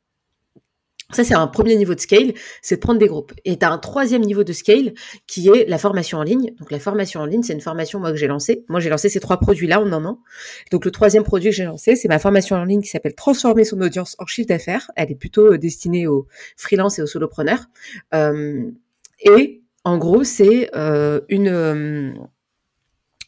[1.11, 3.33] Ça, c'est un premier niveau de scale, c'est de prendre des groupes.
[3.43, 4.93] Et tu as un troisième niveau de scale
[5.25, 6.53] qui est la formation en ligne.
[6.59, 8.63] Donc la formation en ligne, c'est une formation moi que j'ai lancée.
[8.69, 10.19] Moi, j'ai lancé ces trois produits-là en un an.
[10.71, 13.65] Donc le troisième produit que j'ai lancé, c'est ma formation en ligne qui s'appelle Transformer
[13.65, 14.91] son audience en chiffre d'affaires.
[14.95, 17.65] Elle est plutôt euh, destinée aux freelances et aux solopreneurs.
[18.13, 18.69] Euh,
[19.21, 22.29] et en gros, c'est euh, une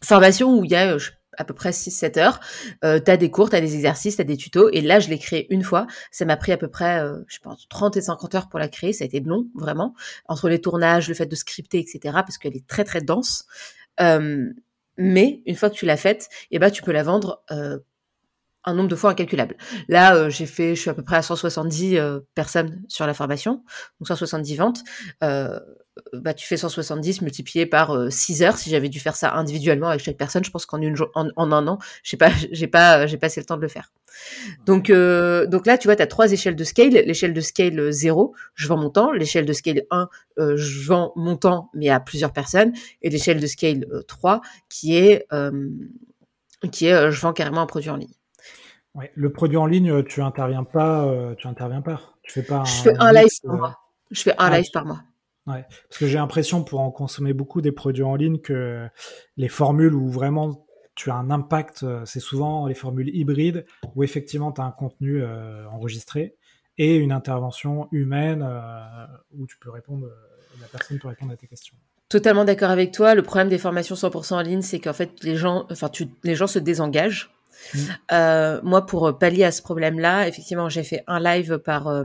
[0.04, 0.98] formation où il y a,
[1.38, 2.40] à peu près 6-7 heures.
[2.84, 4.70] Euh, tu as des cours, tu as des exercices, tu as des tutos.
[4.72, 5.88] Et là, je l'ai créé une fois.
[6.12, 8.68] Ça m'a pris à peu près, euh, je pense, 30 et 50 heures pour la
[8.68, 8.94] créer.
[8.94, 9.94] Ça a été long, vraiment.
[10.28, 12.00] Entre les tournages, le fait de scripter, etc.
[12.14, 13.46] Parce qu'elle est très, très dense.
[14.00, 14.52] Euh,
[14.98, 17.80] mais une fois que tu l'as faite, eh ben, tu peux la vendre euh,
[18.64, 19.56] un nombre de fois incalculable.
[19.88, 23.14] Là, euh, j'ai fait, je suis à peu près à 170 euh, personnes sur la
[23.14, 23.64] formation,
[24.00, 24.84] donc 170 ventes.
[25.24, 25.60] Euh,
[26.14, 28.58] bah, tu fais 170 multiplié par 6 heures.
[28.58, 31.52] Si j'avais dû faire ça individuellement avec chaque personne, je pense qu'en une en, en,
[31.52, 33.92] un an, j'ai pas, j'ai pas, j'ai passé le temps de le faire.
[34.66, 36.92] Donc, donc là, tu vois, tu as trois échelles de scale.
[36.92, 39.12] L'échelle de scale 0, je vends mon temps.
[39.12, 42.72] L'échelle de scale 1, je vends mon temps, mais à plusieurs personnes.
[43.02, 45.28] Et l'échelle de scale 3, qui est,
[46.72, 48.14] qui est, je vends carrément un produit en ligne.
[48.94, 52.02] Ouais, le produit en ligne, tu interviens pas, euh, tu interviens pas.
[52.24, 52.64] Tu fais pas.
[52.66, 53.80] Je fais un live par euh, mois.
[54.12, 55.02] Je fais un ah, live par mois.
[55.48, 58.88] Ouais, parce que j'ai l'impression pour en consommer beaucoup des produits en ligne que
[59.38, 64.04] les formules où vraiment tu as un impact, euh, c'est souvent les formules hybrides où
[64.04, 65.24] effectivement tu as un contenu
[65.72, 66.36] enregistré
[66.78, 68.48] et une intervention humaine
[69.32, 70.08] où tu peux répondre,
[70.60, 71.76] la personne peut répondre à tes questions.
[72.10, 73.16] Totalement d'accord avec toi.
[73.16, 76.36] Le problème des formations 100% en ligne, c'est qu'en fait les gens, enfin tu, les
[76.36, 77.32] gens se désengagent
[77.74, 77.80] Mm.
[78.12, 82.04] Euh, moi, pour pallier à ce problème-là, effectivement, j'ai fait un live par euh,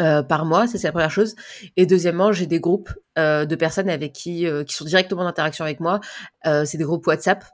[0.00, 1.36] euh, par mois, ça c'est la première chose.
[1.76, 5.78] Et deuxièmement, j'ai des groupes de personnes avec qui qui sont directement en interaction avec
[5.80, 6.00] moi.
[6.44, 7.44] c'est des groupes WhatsApp.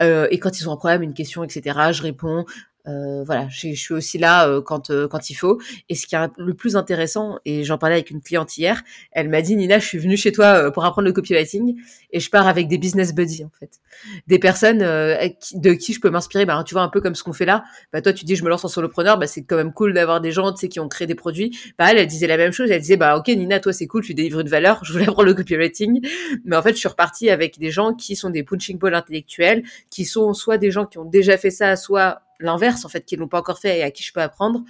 [0.00, 2.44] et quand ils ont un problème, une question, etc., je réponds.
[2.88, 5.60] Euh, voilà, je, suis aussi là euh, quand euh, quand il faut.
[5.88, 9.28] Et ce qui est le plus intéressant, et j'en parlais avec une cliente hier, elle
[9.28, 11.76] m'a dit Nina, je suis venue chez toi pour apprendre le copywriting
[12.12, 13.80] et je pars avec des business buddies en fait,
[14.28, 16.46] des personnes de qui je peux m'inspirer.
[16.46, 17.64] Bah, tu vois un peu comme ce qu'on fait là.
[17.92, 20.20] Bah toi tu dis je me lance en solopreneur, bah c'est quand même cool d'avoir
[20.20, 21.58] des gens tu sais qui ont créé des produits.
[21.78, 22.70] Bah elle, elle disait la même chose.
[22.70, 24.80] Elle disait bah ok Nina, toi c'est cool, tu délivres de valeur.
[24.84, 26.06] Je voulais apprendre le copywriting,
[26.44, 29.64] mais en fait je suis repartie avec des gens qui sont des punching balls intellectuels,
[29.90, 33.18] qui sont soit des gens qui ont déjà fait ça, soit l'inverse en fait qu'ils
[33.18, 34.62] n'ont pas encore fait et à qui je peux apprendre.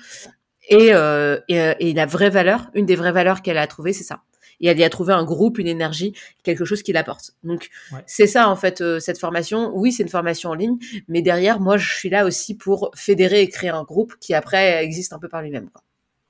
[0.68, 4.04] Et, euh, euh, et, la vraie valeur, une des vraies valeurs qu'elle a trouvées, c'est
[4.04, 4.22] ça.
[4.60, 7.32] Et elle y a trouvé un groupe, une énergie, quelque chose qui l'apporte.
[7.44, 7.68] Donc
[8.06, 9.70] c'est ça en fait euh, cette formation.
[9.74, 13.42] Oui, c'est une formation en ligne, mais derrière, moi, je suis là aussi pour fédérer
[13.42, 15.68] et créer un groupe qui après existe un peu par lui-même.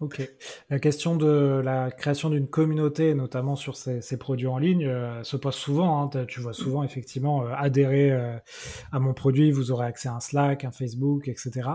[0.01, 0.21] Ok.
[0.69, 5.39] La question de la création d'une communauté, notamment sur ces, produits en ligne, euh, se
[5.39, 6.03] pose souvent.
[6.03, 6.27] Hein.
[6.27, 8.37] Tu vois souvent effectivement euh, adhérer euh,
[8.93, 11.71] à mon produit, vous aurez accès à un Slack, un Facebook, etc.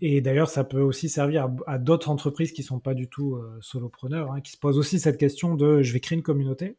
[0.00, 4.32] Et d'ailleurs, ça peut aussi servir à, d'autres entreprises qui sont pas du tout solopreneurs,
[4.32, 6.76] hein, qui se posent aussi cette question de je vais créer une communauté.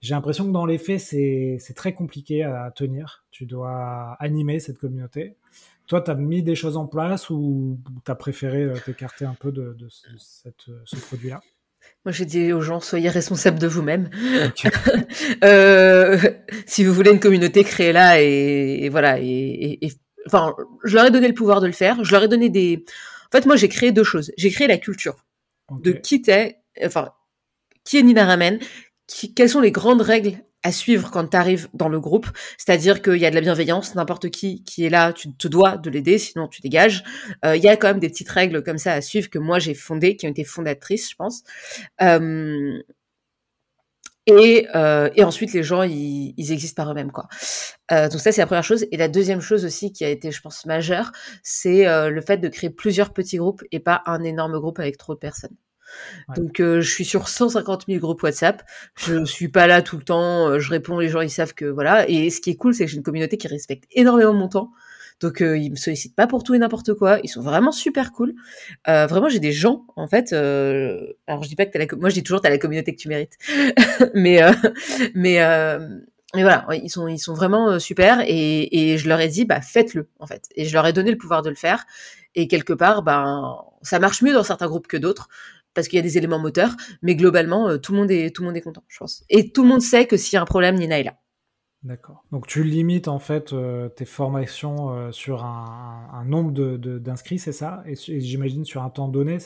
[0.00, 3.24] J'ai l'impression que dans les faits, c'est très compliqué à tenir.
[3.32, 5.36] Tu dois animer cette communauté.
[5.88, 9.34] Toi, tu as mis des choses en place ou tu as préféré euh, t'écarter un
[9.34, 9.74] peu de,
[10.18, 11.40] cette, euh, ce produit-là?
[12.04, 14.10] Moi, j'ai dit aux gens, soyez responsables de vous-même.
[15.44, 16.18] euh,
[16.66, 19.18] si vous voulez une communauté, créez-la et, voilà.
[19.18, 19.80] Et,
[20.26, 22.04] enfin, je leur ai donné le pouvoir de le faire.
[22.04, 22.84] Je leur ai donné des.
[23.26, 24.30] En fait, moi, j'ai créé deux choses.
[24.36, 25.16] J'ai créé la culture
[25.70, 27.12] de qui t'es, enfin,
[27.84, 28.58] qui est Nina Ramen,
[29.06, 33.00] qui, quelles sont les grandes règles à suivre quand tu arrives dans le groupe, c'est-à-dire
[33.00, 35.90] qu'il y a de la bienveillance, n'importe qui qui est là, tu te dois de
[35.90, 37.04] l'aider, sinon tu dégages.
[37.44, 39.58] Euh, il y a quand même des petites règles comme ça à suivre que moi
[39.58, 41.42] j'ai fondées, qui ont été fondatrices, je pense.
[42.02, 42.82] Euh,
[44.26, 47.28] et, euh, et, ensuite, les gens, ils, existent par eux-mêmes, quoi.
[47.90, 48.86] Donc ça, c'est la première chose.
[48.92, 52.48] Et la deuxième chose aussi qui a été, je pense, majeure, c'est le fait de
[52.48, 55.56] créer plusieurs petits groupes et pas un énorme groupe avec trop de personnes.
[56.36, 58.62] Donc euh, je suis sur 150 000 groupes WhatsApp.
[58.96, 60.58] Je suis pas là tout le temps.
[60.58, 62.08] Je réponds, les gens ils savent que voilà.
[62.08, 64.70] Et ce qui est cool, c'est que j'ai une communauté qui respecte énormément mon temps.
[65.20, 67.18] Donc euh, ils me sollicitent pas pour tout et n'importe quoi.
[67.24, 68.34] Ils sont vraiment super cool.
[68.86, 70.32] Euh, vraiment, j'ai des gens en fait.
[70.32, 73.00] Alors je dis pas que t'as la, moi je dis toujours t'as la communauté que
[73.00, 73.36] tu mérites,
[74.14, 74.40] mais
[75.14, 75.40] mais
[76.34, 79.62] mais voilà, ils sont ils sont vraiment super et, et je leur ai dit bah
[79.62, 81.86] faites-le en fait et je leur ai donné le pouvoir de le faire
[82.34, 85.28] et quelque part ben ça marche mieux dans certains groupes que d'autres
[85.74, 88.48] parce qu'il y a des éléments moteurs, mais globalement tout le monde est tout le
[88.48, 89.24] monde est content, je pense.
[89.28, 91.18] Et tout le monde sait que s'il y a un problème, Nina est là.
[91.84, 92.24] D'accord.
[92.32, 97.52] Donc tu limites en fait euh, tes formations euh, sur un, nombre d'inscrits, de, c'est
[97.52, 97.84] ça?
[97.86, 99.38] Et, j'imagine sur un temps donné.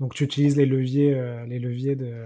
[0.00, 2.24] Donc tu utilises les leviers, euh, les leviers de.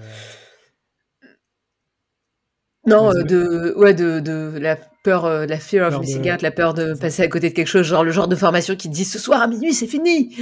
[2.86, 6.94] Non, de, ouais, de, de la peur, la fear of missing out, la peur de
[6.94, 9.18] passer à côté de quelque chose, genre le genre de formation qui te dit ce
[9.18, 10.34] soir à minuit c'est fini.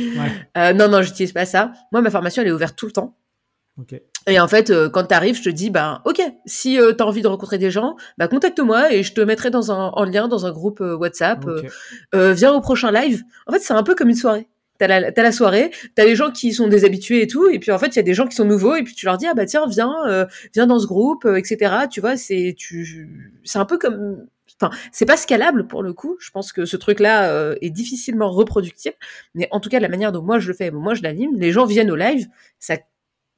[0.57, 0.75] Ouais.
[0.75, 1.73] non, non, j'utilise pas ça.
[1.93, 3.17] Moi, ma formation elle est ouverte tout le temps.
[4.27, 7.03] Et en fait, euh, quand tu arrives, je te dis, ben, ok, si euh, tu
[7.03, 10.05] as envie de rencontrer des gens, bah, contacte-moi et je te mettrai dans un, en
[10.05, 11.45] lien dans un groupe euh, WhatsApp.
[12.13, 13.23] viens au prochain live.
[13.47, 14.49] En fait, c'est un peu comme une soirée.
[14.79, 17.71] T'as la, la soirée, t'as les gens qui sont des habitués et tout, et puis
[17.71, 19.27] en fait, il y a des gens qui sont nouveaux, et puis tu leur dis,
[19.27, 21.75] ah bah tiens, viens, viens dans ce groupe, etc.
[21.91, 23.11] Tu vois, c'est tu,
[23.45, 24.25] c'est un peu comme,
[24.61, 26.17] enfin, c'est pas scalable pour le coup.
[26.21, 28.97] Je pense que ce truc-là est difficilement reproductible,
[29.35, 31.53] mais en tout cas, la manière dont moi je le fais, moi je l'anime, les
[31.53, 32.77] gens viennent au live, ça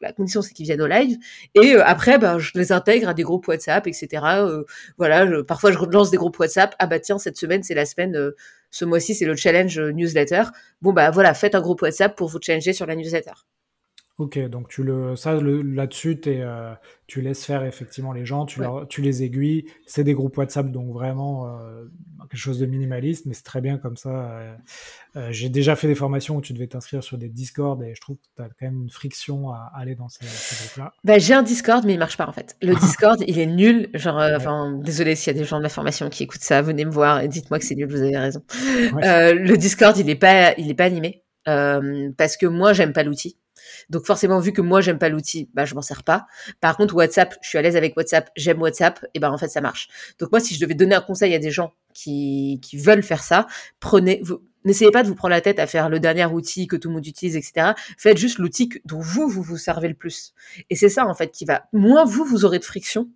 [0.02, 1.16] la condition c'est qu'ils viennent au live.
[1.54, 4.64] Et euh, après bah, je les intègre à des groupes WhatsApp etc euh,
[4.98, 6.74] voilà parfois je relance des groupes WhatsApp.
[6.78, 8.32] Ah bah tiens cette semaine c'est la semaine euh,
[8.70, 10.44] ce mois-ci c'est le challenge newsletter.
[10.82, 13.32] Bon bah voilà faites un groupe WhatsApp pour vous challenger sur la newsletter
[14.18, 16.75] Ok, donc tu le, ça là-dessus, euh,
[17.07, 19.64] tu laisses faire effectivement les gens, tu, tu les aiguilles.
[19.87, 21.85] C'est des groupes WhatsApp, donc vraiment euh,
[22.31, 24.38] quelque chose de minimaliste, mais c'est très bien comme ça.
[25.16, 28.01] Euh, j'ai déjà fait des formations où tu devais t'inscrire sur des Discord et je
[28.03, 30.92] trouve que tu as quand même une friction à aller dans ces, groupes-là.
[31.05, 32.55] Bah, j'ai un Discord, mais il marche pas en fait.
[32.61, 33.88] Le Discord, il est nul.
[33.94, 36.85] Genre, enfin, désolé s'il y a des gens de ma formation qui écoutent ça, venez
[36.85, 38.42] me voir et dites-moi que c'est nul, vous avez raison.
[38.51, 41.25] le Discord, il est pas, il est pas animé.
[41.46, 43.38] parce que moi, j'aime pas l'outil.
[43.90, 46.27] Donc forcément, vu que moi j'aime pas l'outil, bah je m'en sers pas.
[46.61, 49.49] Par contre, WhatsApp, je suis à l'aise avec WhatsApp, j'aime WhatsApp, et ben en fait
[49.49, 49.88] ça marche.
[50.18, 53.23] Donc moi, si je devais donner un conseil à des gens qui, qui veulent faire
[53.23, 53.47] ça,
[53.81, 56.77] prenez, vous, n'essayez pas de vous prendre la tête à faire le dernier outil que
[56.77, 57.73] tout le monde utilise, etc.
[57.99, 60.35] Faites juste l'outil dont vous vous vous servez le plus.
[60.71, 61.64] Et c'est ça en fait qui va.
[61.73, 63.09] Moins vous vous aurez de friction,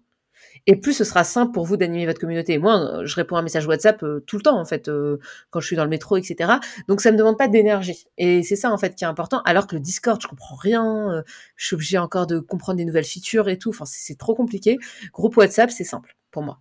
[0.67, 2.59] et plus ce sera simple pour vous d'animer votre communauté.
[2.59, 5.19] Moi, je réponds à un message WhatsApp euh, tout le temps, en fait, euh,
[5.51, 6.55] quand je suis dans le métro, etc.
[6.89, 8.07] Donc, ça ne me demande pas d'énergie.
[8.19, 9.43] Et c'est ça, en fait, qui est important.
[9.45, 11.13] Alors que le Discord, je comprends rien.
[11.13, 11.23] Euh,
[11.57, 13.71] je suis obligée encore de comprendre des nouvelles features et tout.
[13.71, 14.79] Enfin, c'est trop compliqué.
[15.13, 16.61] Groupe WhatsApp, c'est simple pour moi.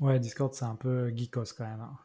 [0.00, 1.80] Ouais, Discord, c'est un peu geekos quand même.
[1.80, 1.98] Hein.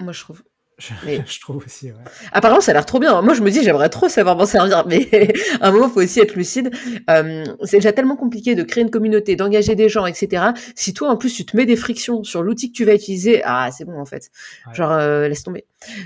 [0.00, 0.42] Moi, je trouve.
[1.26, 1.98] Je, trouve aussi, ouais.
[2.30, 3.20] Apparemment, ça a l'air trop bien.
[3.20, 5.08] Moi, je me dis, j'aimerais trop savoir m'en servir, mais
[5.60, 6.70] à un moment, il faut aussi être lucide.
[7.10, 10.52] Euh, c'est déjà tellement compliqué de créer une communauté, d'engager des gens, etc.
[10.76, 13.42] Si toi, en plus, tu te mets des frictions sur l'outil que tu vas utiliser,
[13.44, 14.30] ah, c'est bon, en fait.
[14.72, 15.64] Genre, euh, laisse tomber.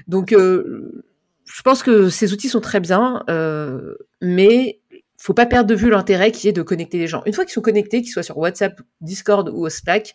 [0.08, 1.04] Donc, euh,
[1.44, 3.24] je pense que ces outils sont très bien,
[4.22, 4.80] mais
[5.18, 7.22] faut pas perdre de vue l'intérêt qui est de connecter les gens.
[7.26, 10.14] Une fois qu'ils sont connectés, qu'ils soient sur WhatsApp, Discord ou Slack,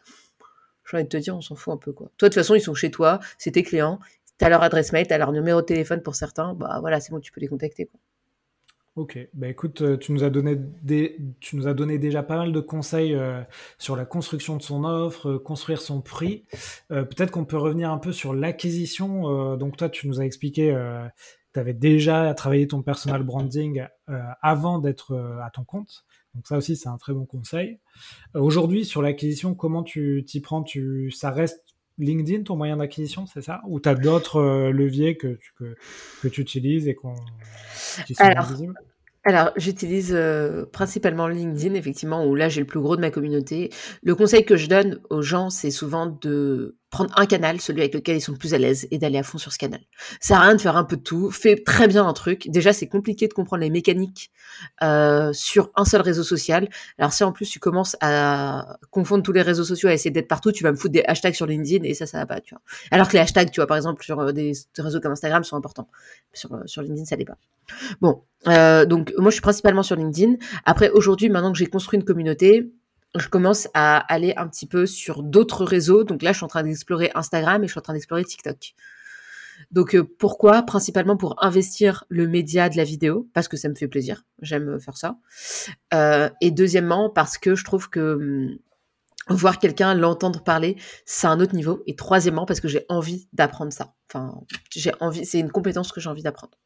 [0.90, 2.10] j'ai envie de te dire, on s'en fout un peu, quoi.
[2.18, 4.00] Toi, de toute façon, ils sont chez toi, c'est tes clients,
[4.40, 7.20] tu leur adresse mail, tu leur numéro de téléphone pour certains, bah voilà, c'est bon,
[7.20, 7.90] tu peux les contacter.
[8.98, 12.36] Ok, bah écoute, euh, tu nous as donné des, tu nous as donné déjà pas
[12.36, 13.44] mal de conseils euh,
[13.78, 16.46] sur la construction de son offre, euh, construire son prix.
[16.90, 19.56] Peut-être qu'on peut revenir un peu sur l'acquisition.
[19.56, 20.76] donc toi, tu nous as expliqué,
[21.54, 23.86] tu avais déjà travaillé ton personal branding
[24.42, 26.06] avant d'être à ton compte.
[26.34, 27.80] Donc ça aussi, c'est un très bon conseil.
[28.34, 30.64] Aujourd'hui, sur l'acquisition, comment tu t'y prends?
[30.64, 33.62] Tu, Ça reste LinkedIn ton moyen d'acquisition, c'est ça?
[33.68, 35.76] Ou tu as d'autres euh, leviers que, que,
[36.22, 37.16] que, tu utilises et qu'on,
[38.06, 38.52] qui sont alors,
[39.28, 43.72] alors, j'utilise euh, principalement LinkedIn, effectivement, où là j'ai le plus gros de ma communauté.
[44.02, 47.94] Le conseil que je donne aux gens, c'est souvent de prendre un canal, celui avec
[47.94, 49.82] lequel ils sont le plus à l'aise, et d'aller à fond sur ce canal.
[50.22, 51.32] Ça sert à rien de faire un peu de tout.
[51.32, 52.50] Fais très bien un truc.
[52.50, 54.32] Déjà, c'est compliqué de comprendre les mécaniques
[54.84, 56.70] euh, sur un seul réseau social.
[56.98, 60.28] Alors si en plus tu commences à confondre tous les réseaux sociaux, à essayer d'être
[60.28, 62.54] partout, tu vas me foutre des hashtags sur LinkedIn et ça, ça va pas, tu
[62.54, 62.62] vois.
[62.92, 65.58] Alors que les hashtags, tu vois, par exemple, sur euh, des réseaux comme Instagram sont
[65.58, 65.90] importants.
[66.34, 67.38] Sur, euh, sur LinkedIn, ça l'est pas.
[68.02, 70.36] Bon, euh, donc moi je suis principalement sur LinkedIn.
[70.66, 72.72] Après, aujourd'hui, maintenant que j'ai construit une communauté,
[73.16, 76.04] je commence à aller un petit peu sur d'autres réseaux.
[76.04, 78.76] Donc là, je suis en train d'explorer Instagram et je suis en train d'explorer TikTok.
[79.72, 80.64] Donc euh, pourquoi?
[80.64, 84.80] Principalement pour investir le média de la vidéo, parce que ça me fait plaisir, j'aime
[84.80, 85.18] faire ça.
[85.94, 88.58] Euh, et deuxièmement, parce que je trouve que hum,
[89.30, 91.84] voir quelqu'un l'entendre parler, c'est un autre niveau.
[91.88, 93.94] Et troisièmement, parce que j'ai envie d'apprendre ça.
[94.10, 94.42] Enfin,
[94.72, 96.58] j'ai envie, c'est une compétence que j'ai envie d'apprendre.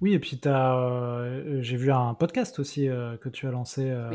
[0.00, 4.10] Oui, et puis euh, j'ai vu un podcast aussi euh, que tu as lancé euh,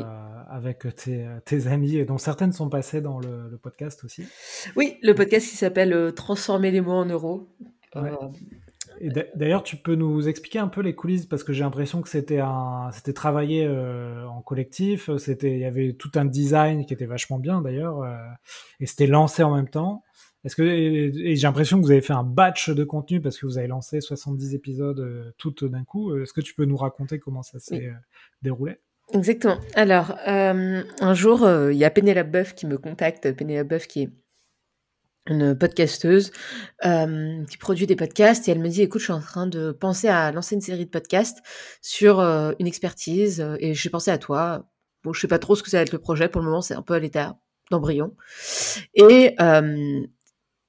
[0.48, 4.24] avec tes, amis, et dont certaines sont passées dans le, podcast aussi.
[4.76, 7.48] Oui, le podcast qui s'appelle Transformer les mots en euros.
[9.34, 12.40] D'ailleurs, tu peux nous expliquer un peu les coulisses parce que j'ai l'impression que c'était
[12.40, 15.10] un, c'était travaillé en collectif.
[15.16, 18.06] C'était, il y avait tout un design qui était vachement bien d'ailleurs,
[18.78, 20.04] et c'était lancé en même temps.
[20.44, 23.44] Est-ce que et j'ai l'impression que vous avez fait un batch de contenu parce que
[23.44, 26.16] vous avez lancé 70 épisodes euh, tout d'un coup.
[26.16, 27.94] Est-ce que tu peux nous raconter comment ça s'est euh,
[28.40, 28.78] déroulé?
[29.12, 29.58] Exactement.
[29.74, 33.30] Alors, euh, un jour, il y a Pénélope Boeuf qui me contacte.
[33.32, 34.10] Pénélope Boeuf qui est
[35.26, 36.32] une podcasteuse
[36.82, 40.08] qui produit des podcasts et elle me dit écoute je suis en train de penser
[40.08, 41.40] à lancer une série de podcasts
[41.82, 44.66] sur une expertise et j'ai pensé à toi
[45.04, 46.62] bon je sais pas trop ce que ça va être le projet pour le moment
[46.62, 47.38] c'est un peu à l'état
[47.70, 48.16] d'embryon
[48.94, 49.36] et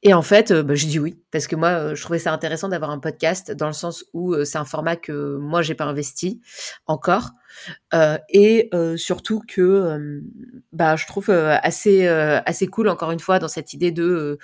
[0.03, 2.33] et en fait, euh, bah, j'ai dit oui parce que moi, euh, je trouvais ça
[2.33, 5.75] intéressant d'avoir un podcast dans le sens où euh, c'est un format que moi j'ai
[5.75, 6.41] pas investi
[6.87, 7.31] encore
[8.29, 10.21] et surtout que
[10.71, 14.37] bah je trouve assez assez cool encore une fois dans cette idée de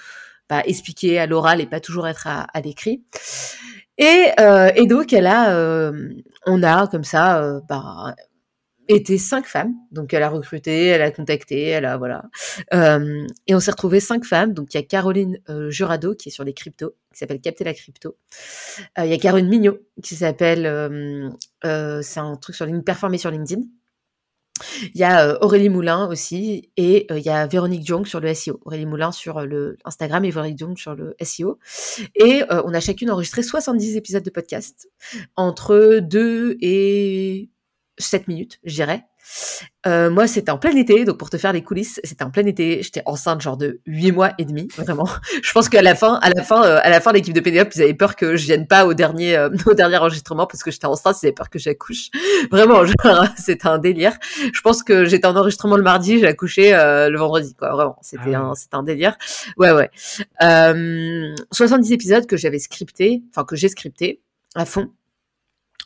[0.50, 3.06] bah, expliquer à l'oral et pas toujours être à, à l'écrit.
[3.98, 4.32] Et,
[4.76, 5.92] et donc elle a,
[6.46, 8.14] on a comme ça, bah,
[8.88, 9.74] étaient cinq femmes.
[9.92, 12.24] Donc elle a recruté, elle a contacté, elle a voilà.
[12.74, 14.54] Euh, et on s'est retrouvé cinq femmes.
[14.54, 17.64] Donc il y a Caroline euh, Jurado qui est sur les cryptos, qui s'appelle Capter
[17.64, 18.18] la crypto.
[18.98, 20.64] Euh, il y a Caroline Mignot qui s'appelle,
[21.64, 23.62] c'est un truc sur LinkedIn, performer sur LinkedIn.
[24.96, 28.60] Il y a Aurélie Moulin aussi et il y a Véronique Jong sur le SEO.
[28.66, 31.60] Aurélie Moulin sur le Instagram et Véronique Jong sur le SEO.
[32.16, 34.90] Et on a chacune enregistré 70 épisodes de podcast
[35.36, 37.52] entre 2 et
[37.98, 39.06] 7 minutes, je dirais.
[39.86, 42.46] Euh, moi, c'était en plein été, donc pour te faire les coulisses, c'était en plein
[42.46, 42.82] été.
[42.82, 45.08] J'étais enceinte genre de 8 mois et demi, vraiment.
[45.44, 47.70] Je pense qu'à la fin, à la fin, euh, à la fin, l'équipe de Pénélope,
[47.76, 50.72] ils avaient peur que je vienne pas au dernier, euh, au dernier enregistrement parce que
[50.72, 52.10] j'étais enceinte, ils avaient peur que j'accouche.
[52.52, 54.14] Vraiment, genre, c'était un délire.
[54.54, 57.72] Je pense que j'étais en enregistrement le mardi, j'ai accouché le vendredi, quoi.
[57.72, 59.18] Vraiment, c'était ah un, c'était un délire.
[59.58, 59.90] Ouais, ouais.
[60.40, 64.22] 70 épisodes que j'avais scripté, enfin que j'ai scripté
[64.56, 64.90] à fond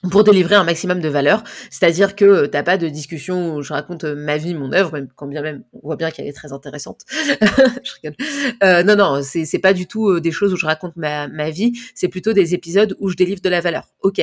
[0.10, 1.44] pour délivrer un maximum de valeur.
[1.70, 4.94] C'est-à-dire que euh, t'as pas de discussion où je raconte euh, ma vie, mon œuvre,
[4.94, 7.02] même quand bien même on voit bien qu'elle est très intéressante.
[7.10, 8.16] je rigole.
[8.64, 11.74] Euh, non, non, c'est, pas du tout des choses où je raconte ma, ma vie.
[11.94, 13.90] C'est plutôt des épisodes où je délivre de la valeur.
[14.02, 14.22] Ok,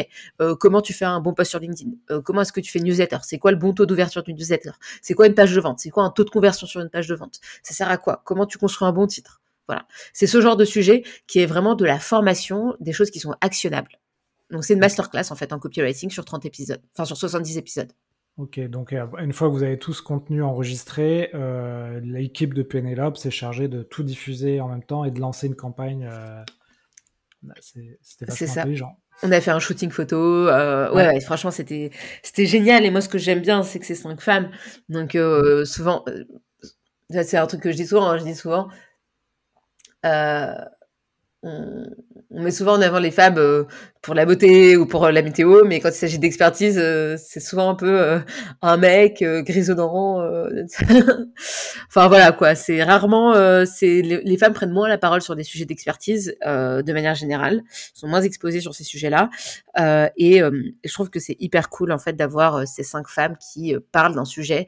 [0.59, 1.91] comment tu fais un bon post sur LinkedIn?
[2.25, 3.19] Comment est-ce que tu fais une newsletter?
[3.23, 4.73] C'est quoi le bon taux d'ouverture d'une newsletter?
[5.03, 5.79] C'est quoi une page de vente?
[5.79, 7.41] C'est quoi un taux de conversion sur une page de vente?
[7.63, 8.23] Ça sert à quoi?
[8.25, 9.41] Comment tu construis un bon titre?
[9.69, 13.21] Voilà, c'est ce genre de sujet qui est vraiment de la formation, des choses qui
[13.21, 13.99] sont actionnables.
[14.51, 17.93] Donc c'est une masterclass en fait en copywriting sur 30 épisodes, enfin sur 70 épisodes.
[18.39, 22.63] Ok, donc euh, une fois que vous avez tout ce contenu enregistré, euh, l'équipe de
[22.63, 26.09] Penelope s'est chargée de tout diffuser en même temps et de lancer une campagne.
[26.09, 26.45] Euh,
[27.43, 28.99] bah, c'était vachement intelligent.
[29.25, 30.47] On a fait un shooting photo.
[30.47, 31.21] ouais, ouais.
[31.21, 31.91] franchement, c'était
[32.23, 32.85] c'était génial.
[32.85, 34.53] Et moi, ce que j'aime bien, c'est que c'est cinq femmes.
[34.89, 35.19] Donc
[35.65, 36.05] souvent,
[37.11, 38.09] c'est un truc que je dis souvent.
[38.09, 38.69] Hein, je dis souvent
[41.43, 41.85] on,
[42.31, 43.65] met souvent en avant les femmes euh,
[44.03, 47.71] pour la beauté ou pour la météo, mais quand il s'agit d'expertise, euh, c'est souvent
[47.71, 48.19] un peu euh,
[48.61, 50.19] un mec grisonnant.
[51.89, 56.37] enfin voilà quoi, c'est rarement, les, femmes prennent moins la parole sur des sujets d'expertise
[56.45, 57.63] de manière générale,
[57.95, 59.31] sont moins exposées sur ces sujets-là,
[60.17, 64.15] et, je trouve que c'est hyper cool en fait d'avoir ces cinq femmes qui parlent
[64.15, 64.67] d'un sujet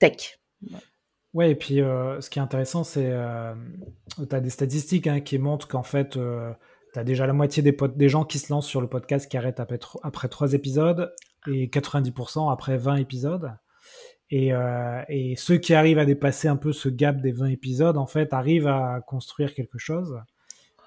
[0.00, 0.38] tech.
[1.38, 3.54] Et puis euh, ce qui est intéressant, c'est euh,
[4.28, 6.52] tu as des statistiques hein, qui montrent qu'en fait, euh,
[6.92, 9.36] tu as déjà la moitié des, des gens qui se lancent sur le podcast qui
[9.36, 11.14] arrêtent après, après 3 épisodes
[11.46, 13.52] et 90% après 20 épisodes.
[14.30, 17.96] Et, euh, et, ceux qui arrivent à dépasser un peu ce gap des 20 épisodes,
[17.96, 20.20] en fait, arrivent à construire quelque chose.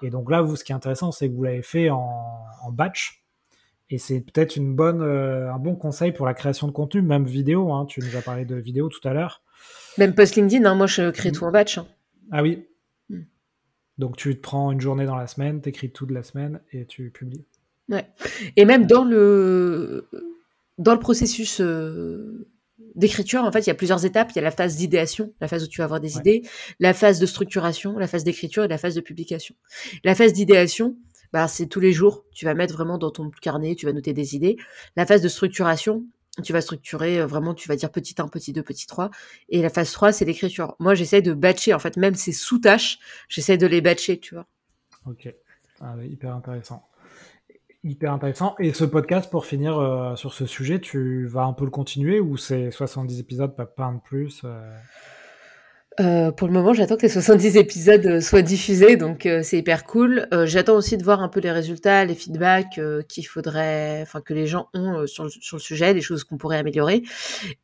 [0.02, 2.72] Et donc là, vous, ce qui est intéressant, c'est que vous l'avez fait en, en,
[2.72, 3.23] batch.
[3.94, 7.72] Et c'est peut-être une bonne, un bon conseil pour la création de contenu, même vidéo.
[7.72, 7.86] Hein.
[7.86, 9.40] Tu nous as parlé de vidéo tout à l'heure.
[9.98, 11.78] Même post LinkedIn, hein, moi je crée tout en batch.
[11.78, 11.86] Hein.
[12.32, 12.66] Ah oui.
[13.08, 13.20] Hmm.
[13.98, 16.60] Donc tu te prends une journée dans la semaine, tu écris tout de la semaine
[16.72, 17.44] et tu publies.
[17.88, 18.04] Ouais.
[18.56, 20.08] Et même dans le
[20.78, 22.48] dans le processus euh,
[22.96, 24.32] d'écriture, en fait, il y a plusieurs étapes.
[24.32, 26.42] Il y a la phase d'idéation, la phase où tu vas avoir des idées,
[26.80, 29.54] la phase de structuration, la phase d'écriture et la phase de publication.
[30.02, 30.96] La phase d'idéation,
[31.32, 32.24] bah, c'est tous les jours.
[32.32, 34.56] Tu vas mettre vraiment dans ton carnet, tu vas noter des idées.
[34.96, 36.04] La phase de structuration,
[36.42, 39.10] tu vas structurer euh, vraiment, tu vas dire petit 1, petit 2, petit 3.
[39.48, 40.76] Et la phase 3, c'est l'écriture.
[40.78, 44.46] Moi, j'essaie de batcher, en fait, même ces sous-tâches, j'essaie de les batcher, tu vois.
[45.06, 45.32] Ok.
[45.80, 46.88] Ah, hyper intéressant.
[47.82, 48.54] Hyper intéressant.
[48.58, 52.18] Et ce podcast, pour finir euh, sur ce sujet, tu vas un peu le continuer
[52.18, 54.76] ou c'est 70 épisodes, pas, un de plus euh?
[56.00, 59.58] Euh, pour le moment, j'attends que les 70 épisodes euh, soient diffusés, donc euh, c'est
[59.58, 60.26] hyper cool.
[60.44, 64.46] j'attends aussi de voir un peu les résultats, les feedbacks qu'il faudrait, enfin que les
[64.46, 67.02] gens ont sur, sur, le sujet, des choses qu'on pourrait améliorer.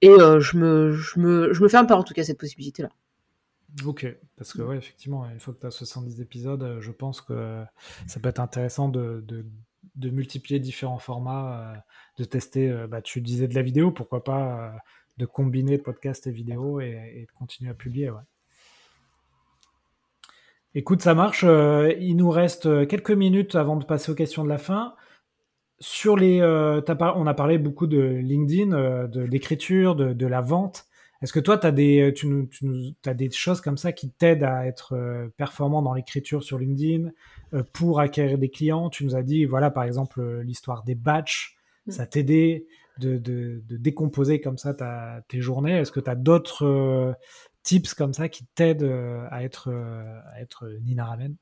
[0.00, 2.90] Et je me, je me, je me ferme pas en tout cas cette possibilité-là.
[3.84, 7.62] Ok, parce que ouais, effectivement, une fois que tu as 70 épisodes, je pense que
[8.06, 9.24] ça peut être intéressant de,
[9.94, 11.72] de, multiplier différents formats,
[12.18, 14.74] de tester, bah, tu disais de la vidéo, pourquoi pas
[15.20, 18.10] de combiner podcast et vidéo et, de continuer à publier.
[18.10, 18.22] Ouais.
[20.74, 21.44] Écoute, ça marche.
[21.44, 24.94] il nous reste quelques minutes avant de passer aux questions de la fin.
[25.78, 30.86] Sur les, on a parlé beaucoup de LinkedIn, de d'écriture, de, de, la vente.
[31.22, 34.66] Est-ce que toi, as des, tu, tu as des choses comme ça qui t'aident à
[34.66, 34.94] être
[35.36, 37.10] performant dans l'écriture sur LinkedIn
[37.72, 38.90] pour acquérir des clients?
[38.90, 41.56] Tu nous as dit, voilà, par exemple, l'histoire des batchs,
[41.86, 41.90] mmh.
[41.90, 42.66] ça t'aidait
[42.98, 45.78] de, de, de, décomposer comme ça ta, tes journées?
[45.78, 47.14] Est-ce que tu as d'autres
[47.62, 48.90] tips comme ça qui t'aident
[49.30, 49.70] à être,
[50.32, 51.36] à être Nina Ramen?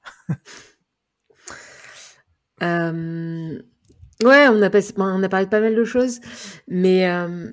[4.25, 6.21] Ouais, on a, on a parlé de pas mal de choses,
[6.67, 7.53] mais euh,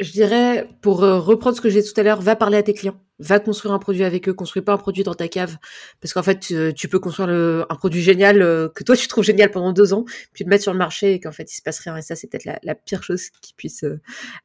[0.00, 2.62] je dirais, pour euh, reprendre ce que j'ai dit tout à l'heure, va parler à
[2.62, 5.56] tes clients, va construire un produit avec eux, construis pas un produit dans ta cave,
[6.00, 6.38] parce qu'en fait,
[6.74, 7.28] tu, peux construire
[7.68, 10.62] un produit génial euh, que toi tu trouves génial pendant deux ans, puis le mettre
[10.62, 11.96] sur le marché et qu'en fait il se passe rien.
[11.96, 13.84] Et ça, c'est peut-être la, la, pire chose qui puisse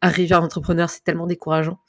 [0.01, 0.89] arriver à un entrepreneur.
[0.89, 1.79] C'est tellement décourageant.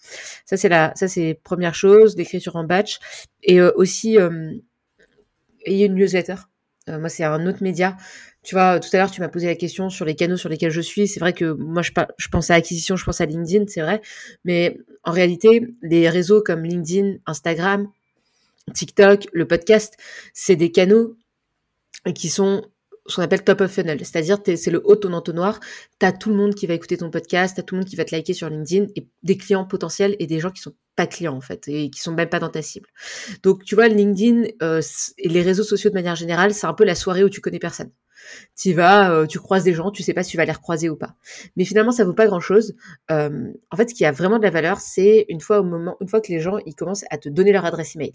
[0.44, 2.98] Ça, c'est la, ça c'est première chose, l'écriture en batch,
[3.42, 4.18] et aussi
[5.66, 6.36] ayez une newsletter.
[6.88, 7.96] Moi, c'est un autre média
[8.44, 10.70] tu vois, tout à l'heure, tu m'as posé la question sur les canaux sur lesquels
[10.70, 11.08] je suis.
[11.08, 14.02] C'est vrai que moi, je, je pense à acquisition, je pense à LinkedIn, c'est vrai.
[14.44, 17.88] Mais en réalité, les réseaux comme LinkedIn, Instagram,
[18.74, 19.96] TikTok, le podcast,
[20.34, 21.16] c'est des canaux
[22.14, 22.62] qui sont
[23.06, 25.60] ce qu'on appelle top of funnel, c'est-à-dire c'est le haut de ton entonnoir,
[26.00, 27.88] tu as tout le monde qui va écouter ton podcast, tu as tout le monde
[27.88, 30.72] qui va te liker sur LinkedIn et des clients potentiels et des gens qui sont
[30.96, 32.88] pas clients en fait et qui sont même pas dans ta cible.
[33.42, 34.80] Donc tu vois LinkedIn euh,
[35.18, 37.58] et les réseaux sociaux de manière générale, c'est un peu la soirée où tu connais
[37.58, 37.90] personne
[38.56, 40.88] tu vas, euh, tu croises des gens, tu sais pas si tu vas les recroiser
[40.88, 41.14] ou pas.
[41.56, 42.74] Mais finalement, ça vaut pas grand chose.
[43.10, 45.96] Euh, en fait, ce qui a vraiment de la valeur, c'est une fois au moment,
[46.00, 48.12] une fois que les gens ils commencent à te donner leur adresse email.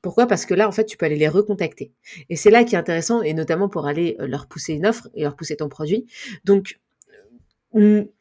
[0.00, 0.26] Pourquoi?
[0.26, 1.92] Parce que là, en fait, tu peux aller les recontacter.
[2.30, 5.08] Et c'est là qui est intéressant, et notamment pour aller euh, leur pousser une offre
[5.14, 6.06] et leur pousser ton produit.
[6.44, 6.80] Donc,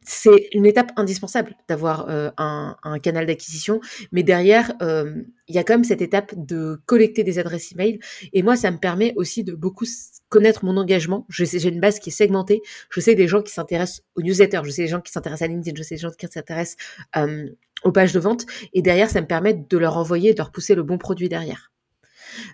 [0.01, 3.79] c'est une étape indispensable d'avoir euh, un, canal d'acquisition,
[4.11, 7.99] mais derrière, euh, il y a quand même cette étape de collecter des adresses email.
[8.33, 9.85] Et moi, ça me permet aussi de beaucoup
[10.29, 11.25] connaître mon engagement.
[11.29, 12.61] J'ai une base qui est segmentée.
[12.89, 15.51] Je sais des gens qui s'intéressent aux newsletters, je sais des gens qui s'intéressent à
[15.51, 16.77] LinkedIn, je sais des gens qui s'intéressent
[17.15, 17.47] euh,
[17.83, 18.45] aux pages de vente.
[18.73, 21.71] Et derrière, ça me permet de leur envoyer, de leur pousser le bon produit derrière.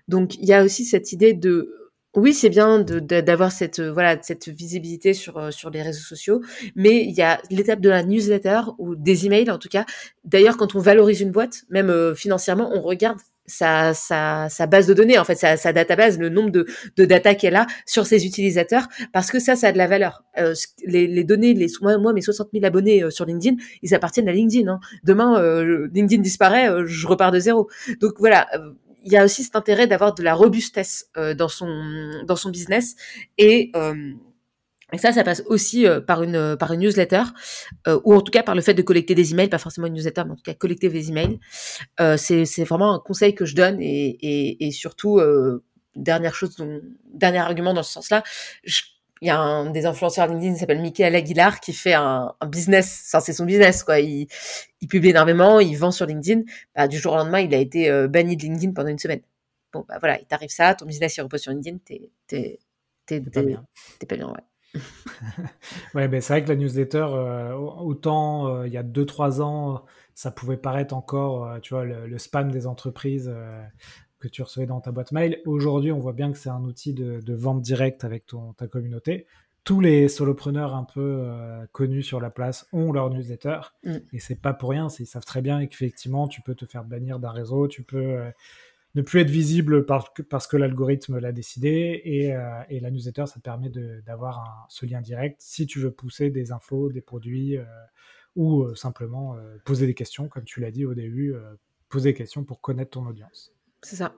[0.07, 1.82] Donc, il y a aussi cette idée de
[2.15, 6.41] oui, c'est bien d'avoir cette euh, voilà cette visibilité sur euh, sur les réseaux sociaux,
[6.75, 9.85] mais il y a l'étape de la newsletter ou des emails en tout cas.
[10.23, 14.87] D'ailleurs, quand on valorise une boîte, même euh, financièrement, on regarde sa, sa, sa base
[14.87, 18.05] de données, en fait, sa, sa database, le nombre de, de data qu'elle a sur
[18.05, 20.23] ses utilisateurs, parce que ça, ça a de la valeur.
[20.85, 24.31] les, les données, les, moi, moi, mes 60 000 abonnés sur LinkedIn, ils appartiennent à
[24.31, 24.71] LinkedIn.
[24.71, 24.79] Hein.
[25.03, 25.41] Demain,
[25.93, 27.67] LinkedIn disparaît, je repars de zéro.
[27.99, 28.47] Donc voilà,
[29.03, 32.49] il y a aussi cet intérêt d'avoir de la robustesse euh, dans son dans son
[32.49, 32.95] business.
[33.37, 34.13] Et euh,
[34.97, 37.23] ça, ça passe aussi euh, par une par une newsletter
[38.03, 40.23] ou en tout cas par le fait de collecter des emails, pas forcément une newsletter,
[40.25, 41.39] mais en tout cas collecter des emails.
[42.17, 43.77] c'est c'est vraiment un conseil que je donne.
[43.81, 45.19] Et et, surtout
[45.95, 46.55] dernière chose,
[47.13, 48.23] dernier argument dans ce sens-là,
[49.23, 52.45] il y a un des influenceurs LinkedIn qui s'appelle Michael Aguilar qui fait un, un
[52.45, 54.01] business, enfin c'est son business quoi.
[54.01, 54.27] Il,
[54.81, 56.41] il, publie énormément, il vend sur LinkedIn.
[56.75, 59.21] Bah, du jour au lendemain, il a été euh, banni de LinkedIn pendant une semaine.
[59.71, 62.59] Bon bah voilà, il t'arrive ça, ton business il repose sur LinkedIn, t'es t'es
[63.05, 63.65] t'es pas bien.
[63.97, 64.81] T'es pas bien, ouais.
[65.95, 69.85] ouais, ben c'est vrai que la newsletter, euh, autant euh, il y a 2-3 ans,
[70.15, 73.33] ça pouvait paraître encore, tu vois, le, le, spam des entreprises
[74.23, 75.41] que tu recevais dans ta boîte mail.
[75.45, 79.27] Aujourd'hui, on voit bien que c'est un outil de, vente directe avec ton, ta communauté.
[79.65, 83.97] Tous les solopreneurs un peu euh, connus sur la place ont leur newsletter mm.
[84.13, 84.87] et c'est pas pour rien.
[84.97, 88.31] Ils savent très bien qu'effectivement, tu peux te faire bannir d'un réseau, tu peux euh,
[88.95, 92.91] ne plus être visible parce que, parce que l'algorithme l'a décidé et, euh, et, la
[92.91, 93.69] newsletter, ça te permet
[94.05, 97.57] d'avoir ce lien direct si tu veux pousser des infos, des produits
[98.37, 101.35] ou simplement poser des questions, comme tu l'as dit au début,
[101.89, 103.53] poser des questions pour connaître ton audience.
[103.83, 104.13] C'est ça.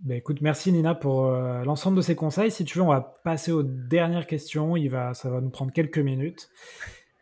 [0.00, 2.50] Ben écoute, merci Nina pour euh, l'ensemble de ces conseils.
[2.50, 4.76] Si tu veux, on va passer aux dernières questions.
[4.76, 6.50] Il va, ça va nous prendre quelques minutes.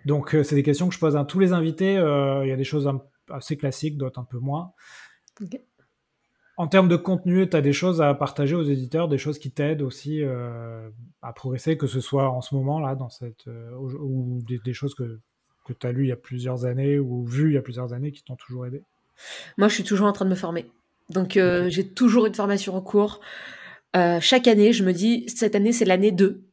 [0.07, 1.99] Donc, euh, c'est des questions que je pose à tous les invités.
[1.99, 2.91] Euh, il y a des choses
[3.29, 4.73] assez classiques, d'autres un peu moins.
[6.57, 9.51] En termes de contenu, tu as des choses à partager aux éditeurs, des choses qui
[9.51, 10.23] t'aident aussi
[11.23, 14.95] à progresser, que ce soit en ce moment, là, dans cette, ou des, des, choses
[14.95, 15.21] que,
[15.65, 17.95] que tu as lues il y a plusieurs années ou vues il y a plusieurs
[17.95, 18.83] années qui t'ont toujours aidé?
[19.57, 20.71] Moi, je suis toujours en train de me former.
[21.11, 23.21] Donc, euh, j'ai toujours une formation en cours.
[23.97, 26.45] Euh, chaque année, je me dis, cette année, c'est l'année 2.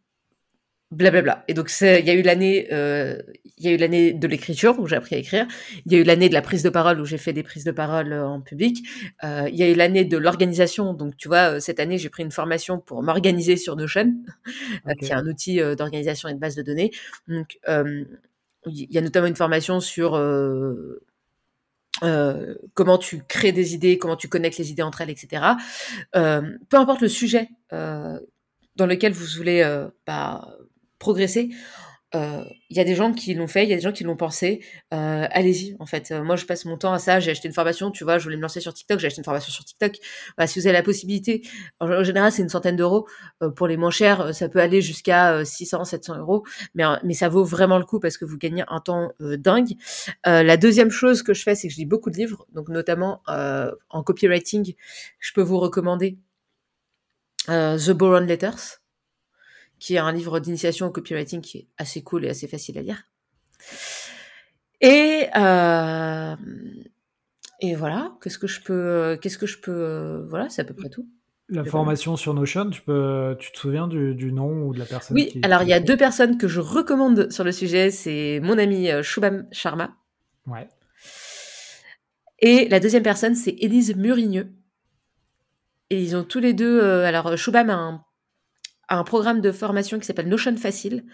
[0.91, 1.43] blablabla.
[1.47, 3.21] Et donc il y a eu l'année, euh,
[3.57, 5.45] il y a eu l'année de l'écriture où j'ai appris à écrire.
[5.85, 7.65] Il y a eu l'année de la prise de parole où j'ai fait des prises
[7.65, 8.79] de parole en public.
[9.23, 10.93] Il y a eu l'année de l'organisation.
[10.93, 14.15] Donc tu vois, cette année j'ai pris une formation pour m'organiser sur Notion,
[14.85, 14.95] okay.
[14.99, 16.91] qui est un outil d'organisation et de base de données.
[17.27, 18.07] Donc il
[18.65, 20.15] y a notamment une formation sur
[22.03, 25.43] euh, comment tu crées des idées, comment tu connectes les idées entre elles, etc.
[26.15, 28.19] Euh, peu importe le sujet euh,
[28.75, 30.47] dans lequel vous voulez bah,
[30.99, 31.49] progresser,
[32.13, 34.05] il euh, y a des gens qui l'ont fait, il y a des gens qui
[34.05, 34.63] l'ont pensé.
[34.93, 36.11] Euh, allez-y, en fait.
[36.11, 37.19] Moi, je passe mon temps à ça.
[37.19, 39.25] J'ai acheté une formation, tu vois, je voulais me lancer sur TikTok, j'ai acheté une
[39.25, 39.97] formation sur TikTok.
[40.37, 41.41] Voilà, si vous avez la possibilité,
[41.81, 43.07] en, général, c'est une centaine d'euros.
[43.57, 46.45] pour les moins chers, ça peut aller jusqu'à 600, 700 euros.
[46.75, 49.75] Mais, mais ça vaut vraiment le coup parce que vous gagnez un temps dingue.
[50.25, 53.21] la deuxième chose que je fais, c'est que je lis beaucoup de livres, donc notamment
[53.27, 54.75] en copywriting.
[55.19, 56.17] Je peux vous recommander
[57.47, 58.76] The Boron Letters
[59.79, 62.81] qui est un livre d'initiation au copywriting qui est assez cool et assez facile à
[62.81, 63.03] lire.
[64.81, 66.35] Et euh,
[67.59, 70.89] et voilà, qu'est-ce que je peux, qu'est-ce que je peux, voilà, c'est à peu près
[70.89, 71.07] tout.
[71.49, 74.85] La formation sur Notion, tu peux, tu te souviens du, du nom ou de la
[74.85, 78.41] personne Oui, alors il y a deux personnes que je recommande sur le sujet, c'est
[78.43, 79.95] mon ami euh, Shubham Sharma.
[80.45, 80.67] Ouais.
[82.39, 84.51] Et la deuxième personne, c'est Élise Murigneux.
[85.89, 88.03] Et ils ont tous les deux, euh, alors Shubham a un
[88.89, 91.05] un programme de formation qui s'appelle Notion Facile.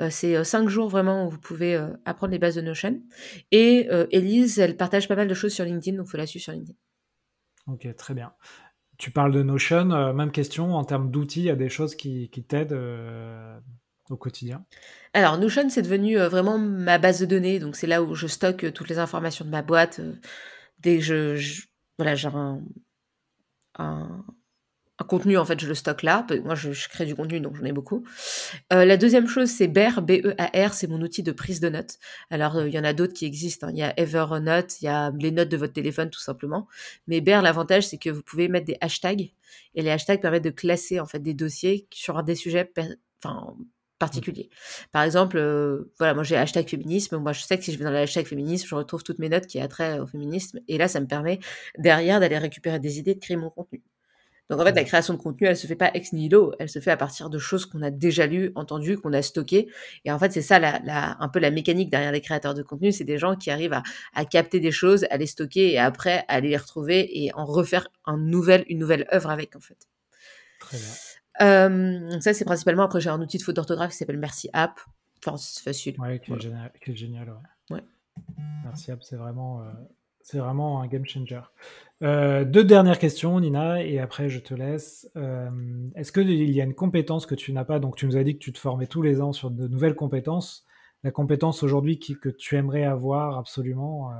[0.00, 3.00] Euh, c'est euh, cinq jours vraiment où vous pouvez euh, apprendre les bases de Notion.
[3.50, 6.42] Et Elise, elle partage pas mal de choses sur LinkedIn, donc il faut la suivre
[6.42, 6.76] sur LinkedIn.
[7.66, 8.32] Ok, très bien.
[8.98, 12.28] Tu parles de Notion, même question, en termes d'outils, il y a des choses qui,
[12.46, 12.78] t'aident
[14.10, 14.64] au quotidien?
[15.12, 18.72] Alors, Notion, c'est devenu vraiment ma base de données, donc c'est là où je stocke
[18.72, 20.00] toutes les informations de ma boîte.
[20.80, 21.04] dès que
[21.36, 21.62] je,
[21.98, 24.24] voilà, j'ai un
[25.04, 26.26] contenu, en fait, je le stocke là.
[26.44, 28.04] Moi, je, crée du contenu, donc j'en ai beaucoup.
[28.72, 31.98] Euh, la deuxième chose, c'est Bear, B-E-A-R, c'est mon outil de prise de notes.
[32.30, 33.68] Alors, euh, il y en a d'autres qui existent.
[33.68, 33.72] Hein.
[33.72, 36.68] Il y a Evernote, il y a les notes de votre téléphone, tout simplement.
[37.06, 39.32] Mais Bear, l'avantage, c'est que vous pouvez mettre des hashtags.
[39.74, 42.70] Et les hashtags permettent de classer, en fait, des dossiers sur des sujets
[43.24, 43.56] enfin,
[44.02, 44.50] particuliers.
[44.90, 47.18] Par exemple, euh, voilà, moi j'ai hashtag féminisme.
[47.18, 49.28] Moi, je sais que si je vais dans le hashtag féminisme, je retrouve toutes mes
[49.28, 50.58] notes qui ont trait au féminisme.
[50.66, 51.38] Et là, ça me permet
[51.78, 53.80] derrière d'aller récupérer des idées, de créer mon contenu.
[54.52, 56.78] Donc en fait, la création de contenu, elle se fait pas ex nihilo, elle se
[56.78, 59.70] fait à partir de choses qu'on a déjà lues, entendues, qu'on a stockées.
[60.04, 62.92] Et en fait, c'est ça la, un peu la mécanique derrière les créateurs de contenu,
[62.92, 63.80] c'est des gens qui arrivent
[64.12, 67.88] à, capter des choses, à les stocker et après à les retrouver et en refaire
[68.04, 69.88] un nouvel, une nouvelle œuvre avec en fait.
[70.60, 70.86] Très bien.
[71.40, 72.82] Euh, ça, c'est principalement.
[72.82, 74.80] Après, j'ai un outil de faute d'orthographe qui s'appelle Merci App.
[75.24, 75.98] Enfin, c'est facile.
[75.98, 77.30] Ouais, qui est, génial, génial,
[77.70, 77.76] ouais.
[77.76, 77.84] ouais.
[78.64, 79.72] Merci App, c'est vraiment, euh,
[80.22, 81.40] c'est vraiment un game changer.
[82.02, 85.08] Euh, deux dernières questions, Nina, et après je te laisse.
[85.16, 85.50] Euh,
[85.94, 87.78] est-ce qu'il y a une compétence que tu n'as pas?
[87.78, 89.94] Donc, tu nous as dit que tu te formais tous les ans sur de nouvelles
[89.94, 90.64] compétences.
[91.04, 94.14] La compétence aujourd'hui que tu aimerais avoir absolument euh?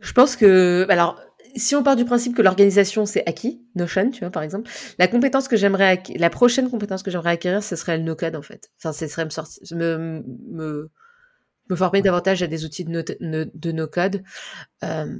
[0.00, 0.86] Je pense que.
[0.88, 1.20] Alors,
[1.56, 5.08] si on part du principe que l'organisation c'est acquis, Notion, tu vois, par exemple, la
[5.08, 8.70] compétence que j'aimerais, la prochaine compétence que j'aimerais acquérir, ce serait le no-code en fait.
[8.78, 10.90] Enfin, ce serait me sortir, me, me
[11.70, 14.22] me former davantage à des outils de, no, de no code
[14.84, 15.16] euh,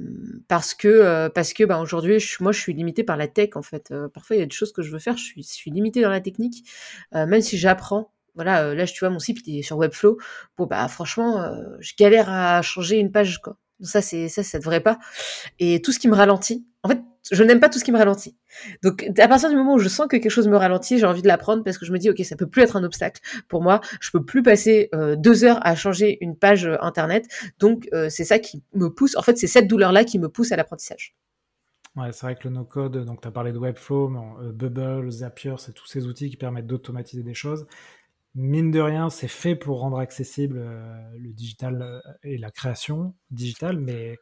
[0.47, 3.61] parce que euh, parce que bah, aujourd'hui moi je suis limitée par la tech en
[3.61, 3.91] fait.
[3.91, 5.71] Euh, parfois il y a des choses que je veux faire je suis, je suis
[5.71, 6.67] limitée dans la technique.
[7.13, 10.17] Même si j'apprends voilà là tu vois mon site il est sur Webflow
[10.57, 13.57] bon bah franchement je galère à changer une page quoi.
[13.81, 14.99] Ça c'est ça ça devrait pas.
[15.59, 17.97] Et tout ce qui me ralentit en fait je n'aime pas tout ce qui me
[17.97, 18.35] ralentit.
[18.83, 21.21] Donc, à partir du moment où je sens que quelque chose me ralentit, j'ai envie
[21.21, 23.61] de l'apprendre parce que je me dis, ok, ça peut plus être un obstacle pour
[23.61, 23.81] moi.
[23.99, 27.27] Je peux plus passer euh, deux heures à changer une page euh, internet.
[27.59, 29.15] Donc, euh, c'est ça qui me pousse.
[29.15, 31.15] En fait, c'est cette douleur-là qui me pousse à l'apprentissage.
[31.95, 34.09] Ouais, c'est vrai que le no-code, donc tu as parlé de Webflow,
[34.53, 37.67] Bubble, Zapier, c'est tous ces outils qui permettent d'automatiser des choses.
[38.33, 40.65] Mine de rien, c'est fait pour rendre accessible
[41.17, 44.17] le digital et la création digitale, mais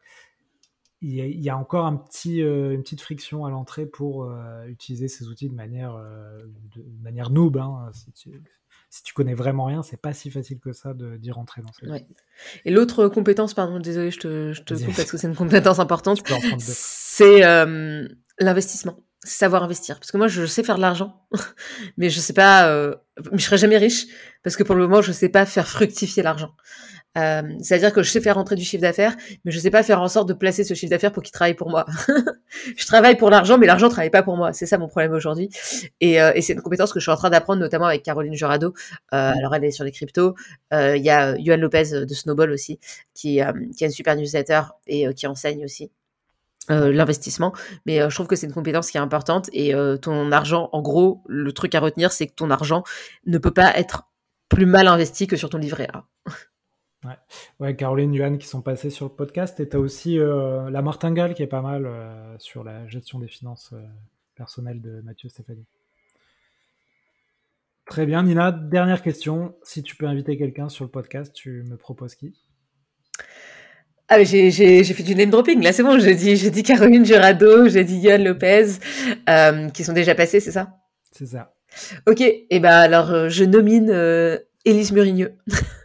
[1.02, 5.08] il y, a, encore un petit, euh, une petite friction à l'entrée pour euh, utiliser
[5.08, 6.38] ces outils de manière, euh,
[6.76, 7.56] de, manière noob.
[7.56, 7.90] Hein.
[7.94, 8.42] Si, tu,
[8.90, 11.88] si, tu, connais vraiment rien, c'est pas si facile que ça d'y rentrer dans ces
[11.88, 12.06] ouais.
[12.66, 15.78] Et l'autre compétence, pardon, désolé, je te, je te coupe parce que c'est une compétence
[15.78, 16.22] importante,
[16.58, 17.40] c'est
[18.38, 21.26] l'investissement savoir investir parce que moi je sais faire de l'argent
[21.98, 22.74] mais je sais pas
[23.30, 24.06] mais je serai jamais riche
[24.42, 26.54] parce que pour le moment je sais pas faire fructifier l'argent
[27.18, 30.00] euh, C'est-à-dire que je sais faire rentrer du chiffre d'affaires, mais je sais pas faire
[30.00, 31.84] en sorte de placer ce chiffre d'affaires pour qu'il travaille pour moi.
[32.76, 34.52] je travaille pour l'argent, mais l'argent travaille pas pour moi.
[34.52, 35.50] C'est ça mon problème aujourd'hui.
[36.00, 38.34] Et, euh, et c'est une compétence que je suis en train d'apprendre, notamment avec Caroline
[38.34, 38.74] Jurado.
[39.12, 40.34] Euh, alors elle est sur les cryptos.
[40.72, 42.78] Euh, il y a Yohan Lopez de Snowball aussi,
[43.14, 45.90] qui, euh, qui a une super newsletter et qui enseigne aussi.
[46.68, 47.52] l'investissement.
[47.84, 51.20] Mais je trouve que c'est une compétence qui est importante et ton argent, en gros,
[51.26, 52.84] le truc à retenir, c'est que ton argent
[53.26, 54.04] ne peut pas être
[54.48, 56.04] plus mal investi que sur ton livret A.
[57.04, 57.16] Ouais.
[57.60, 59.58] ouais, Caroline, Yuan qui sont passés sur le podcast.
[59.60, 61.88] Et tu as aussi la martingale qui est pas mal
[62.38, 63.74] sur la gestion des finances
[64.34, 65.66] personnelles de Mathieu Stéphanie.
[67.90, 68.52] Très bien, Nina.
[68.52, 69.56] Dernière question.
[69.64, 72.34] Si tu peux inviter quelqu'un sur le podcast, tu me proposes qui?
[74.12, 74.50] Ah, j'ai,
[74.84, 75.62] fait du name dropping.
[75.62, 75.98] Là, c'est bon.
[75.98, 78.78] J'ai dit, j'ai dit Caroline Jurado, j'ai dit Yann Lopez,
[79.28, 80.78] euh, qui sont déjà passés, c'est ça?
[81.12, 81.54] C'est ça.
[82.06, 82.20] Ok.
[82.20, 85.36] Et eh ben alors, euh, je nomine euh, Élise Murigneux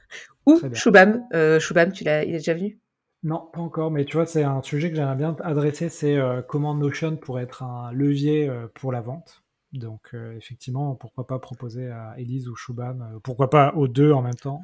[0.45, 1.23] ou Choubam.
[1.59, 2.79] Choubam, tu l'as, il est déjà venu?
[3.23, 3.91] Non, pas encore.
[3.91, 5.89] Mais tu vois, c'est un sujet que j'aimerais bien adresser.
[5.89, 6.17] C'est
[6.47, 9.43] comment Notion pourrait être un levier pour la vente.
[9.73, 14.35] Donc, effectivement, pourquoi pas proposer à Élise ou Choubam, pourquoi pas aux deux en même
[14.35, 14.61] temps,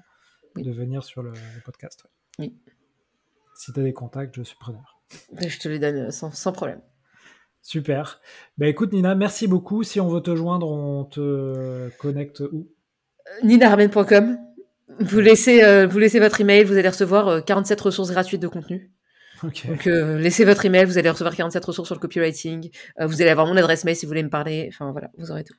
[0.56, 1.32] de venir sur le,
[1.64, 2.06] podcast.
[2.40, 2.56] Oui.
[3.56, 5.02] Si tu as des contacts, je suis preneur.
[5.38, 6.82] Je te les donne euh, sans, problème.
[7.62, 8.22] Super.
[8.58, 9.84] Bah écoute Nina, merci beaucoup.
[9.84, 12.72] Si on veut te joindre, on te connecte où?
[13.28, 14.38] Euh, NinaRamen.com.
[15.00, 18.92] Vous laissez, euh, vous laissez votre email, vous allez recevoir 47 ressources gratuites de contenu.
[19.44, 22.70] Donc laissez votre email, vous allez recevoir 47 ressources sur le copywriting.
[23.00, 24.70] vous allez avoir mon adresse mail si vous voulez me parler.
[24.72, 25.56] Enfin voilà, vous aurez tout.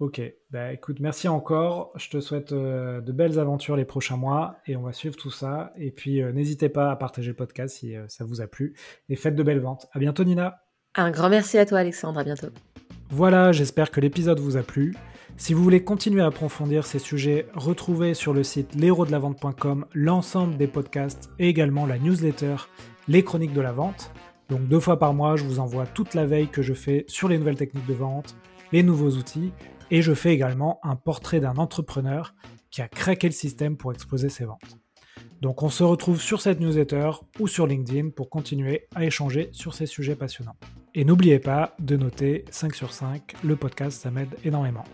[0.00, 1.90] Ok, bah écoute, merci encore.
[1.96, 5.32] Je te souhaite euh, de belles aventures les prochains mois et on va suivre tout
[5.32, 5.72] ça.
[5.76, 8.76] Et puis euh, n'hésitez pas à partager le podcast si euh, ça vous a plu.
[9.08, 9.88] Et faites de belles ventes.
[9.92, 10.62] À bientôt Nina.
[10.94, 12.46] Un grand merci à toi Alexandre, à bientôt.
[13.10, 14.94] Voilà, j'espère que l'épisode vous a plu.
[15.38, 20.66] Si vous voulez continuer à approfondir ces sujets, retrouvez sur le site l'héros-de-la-vente.com l'ensemble des
[20.66, 22.56] podcasts et également la newsletter
[23.06, 24.10] Les Chroniques de la Vente.
[24.48, 27.28] Donc deux fois par mois, je vous envoie toute la veille que je fais sur
[27.28, 28.36] les nouvelles techniques de vente,
[28.72, 29.52] les nouveaux outils
[29.92, 32.34] et je fais également un portrait d'un entrepreneur
[32.72, 34.76] qui a craqué le système pour exploser ses ventes.
[35.40, 39.72] Donc on se retrouve sur cette newsletter ou sur LinkedIn pour continuer à échanger sur
[39.72, 40.56] ces sujets passionnants.
[40.96, 44.84] Et n'oubliez pas de noter 5 sur 5, le podcast ça m'aide énormément.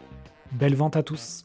[0.55, 1.45] Belle vente à tous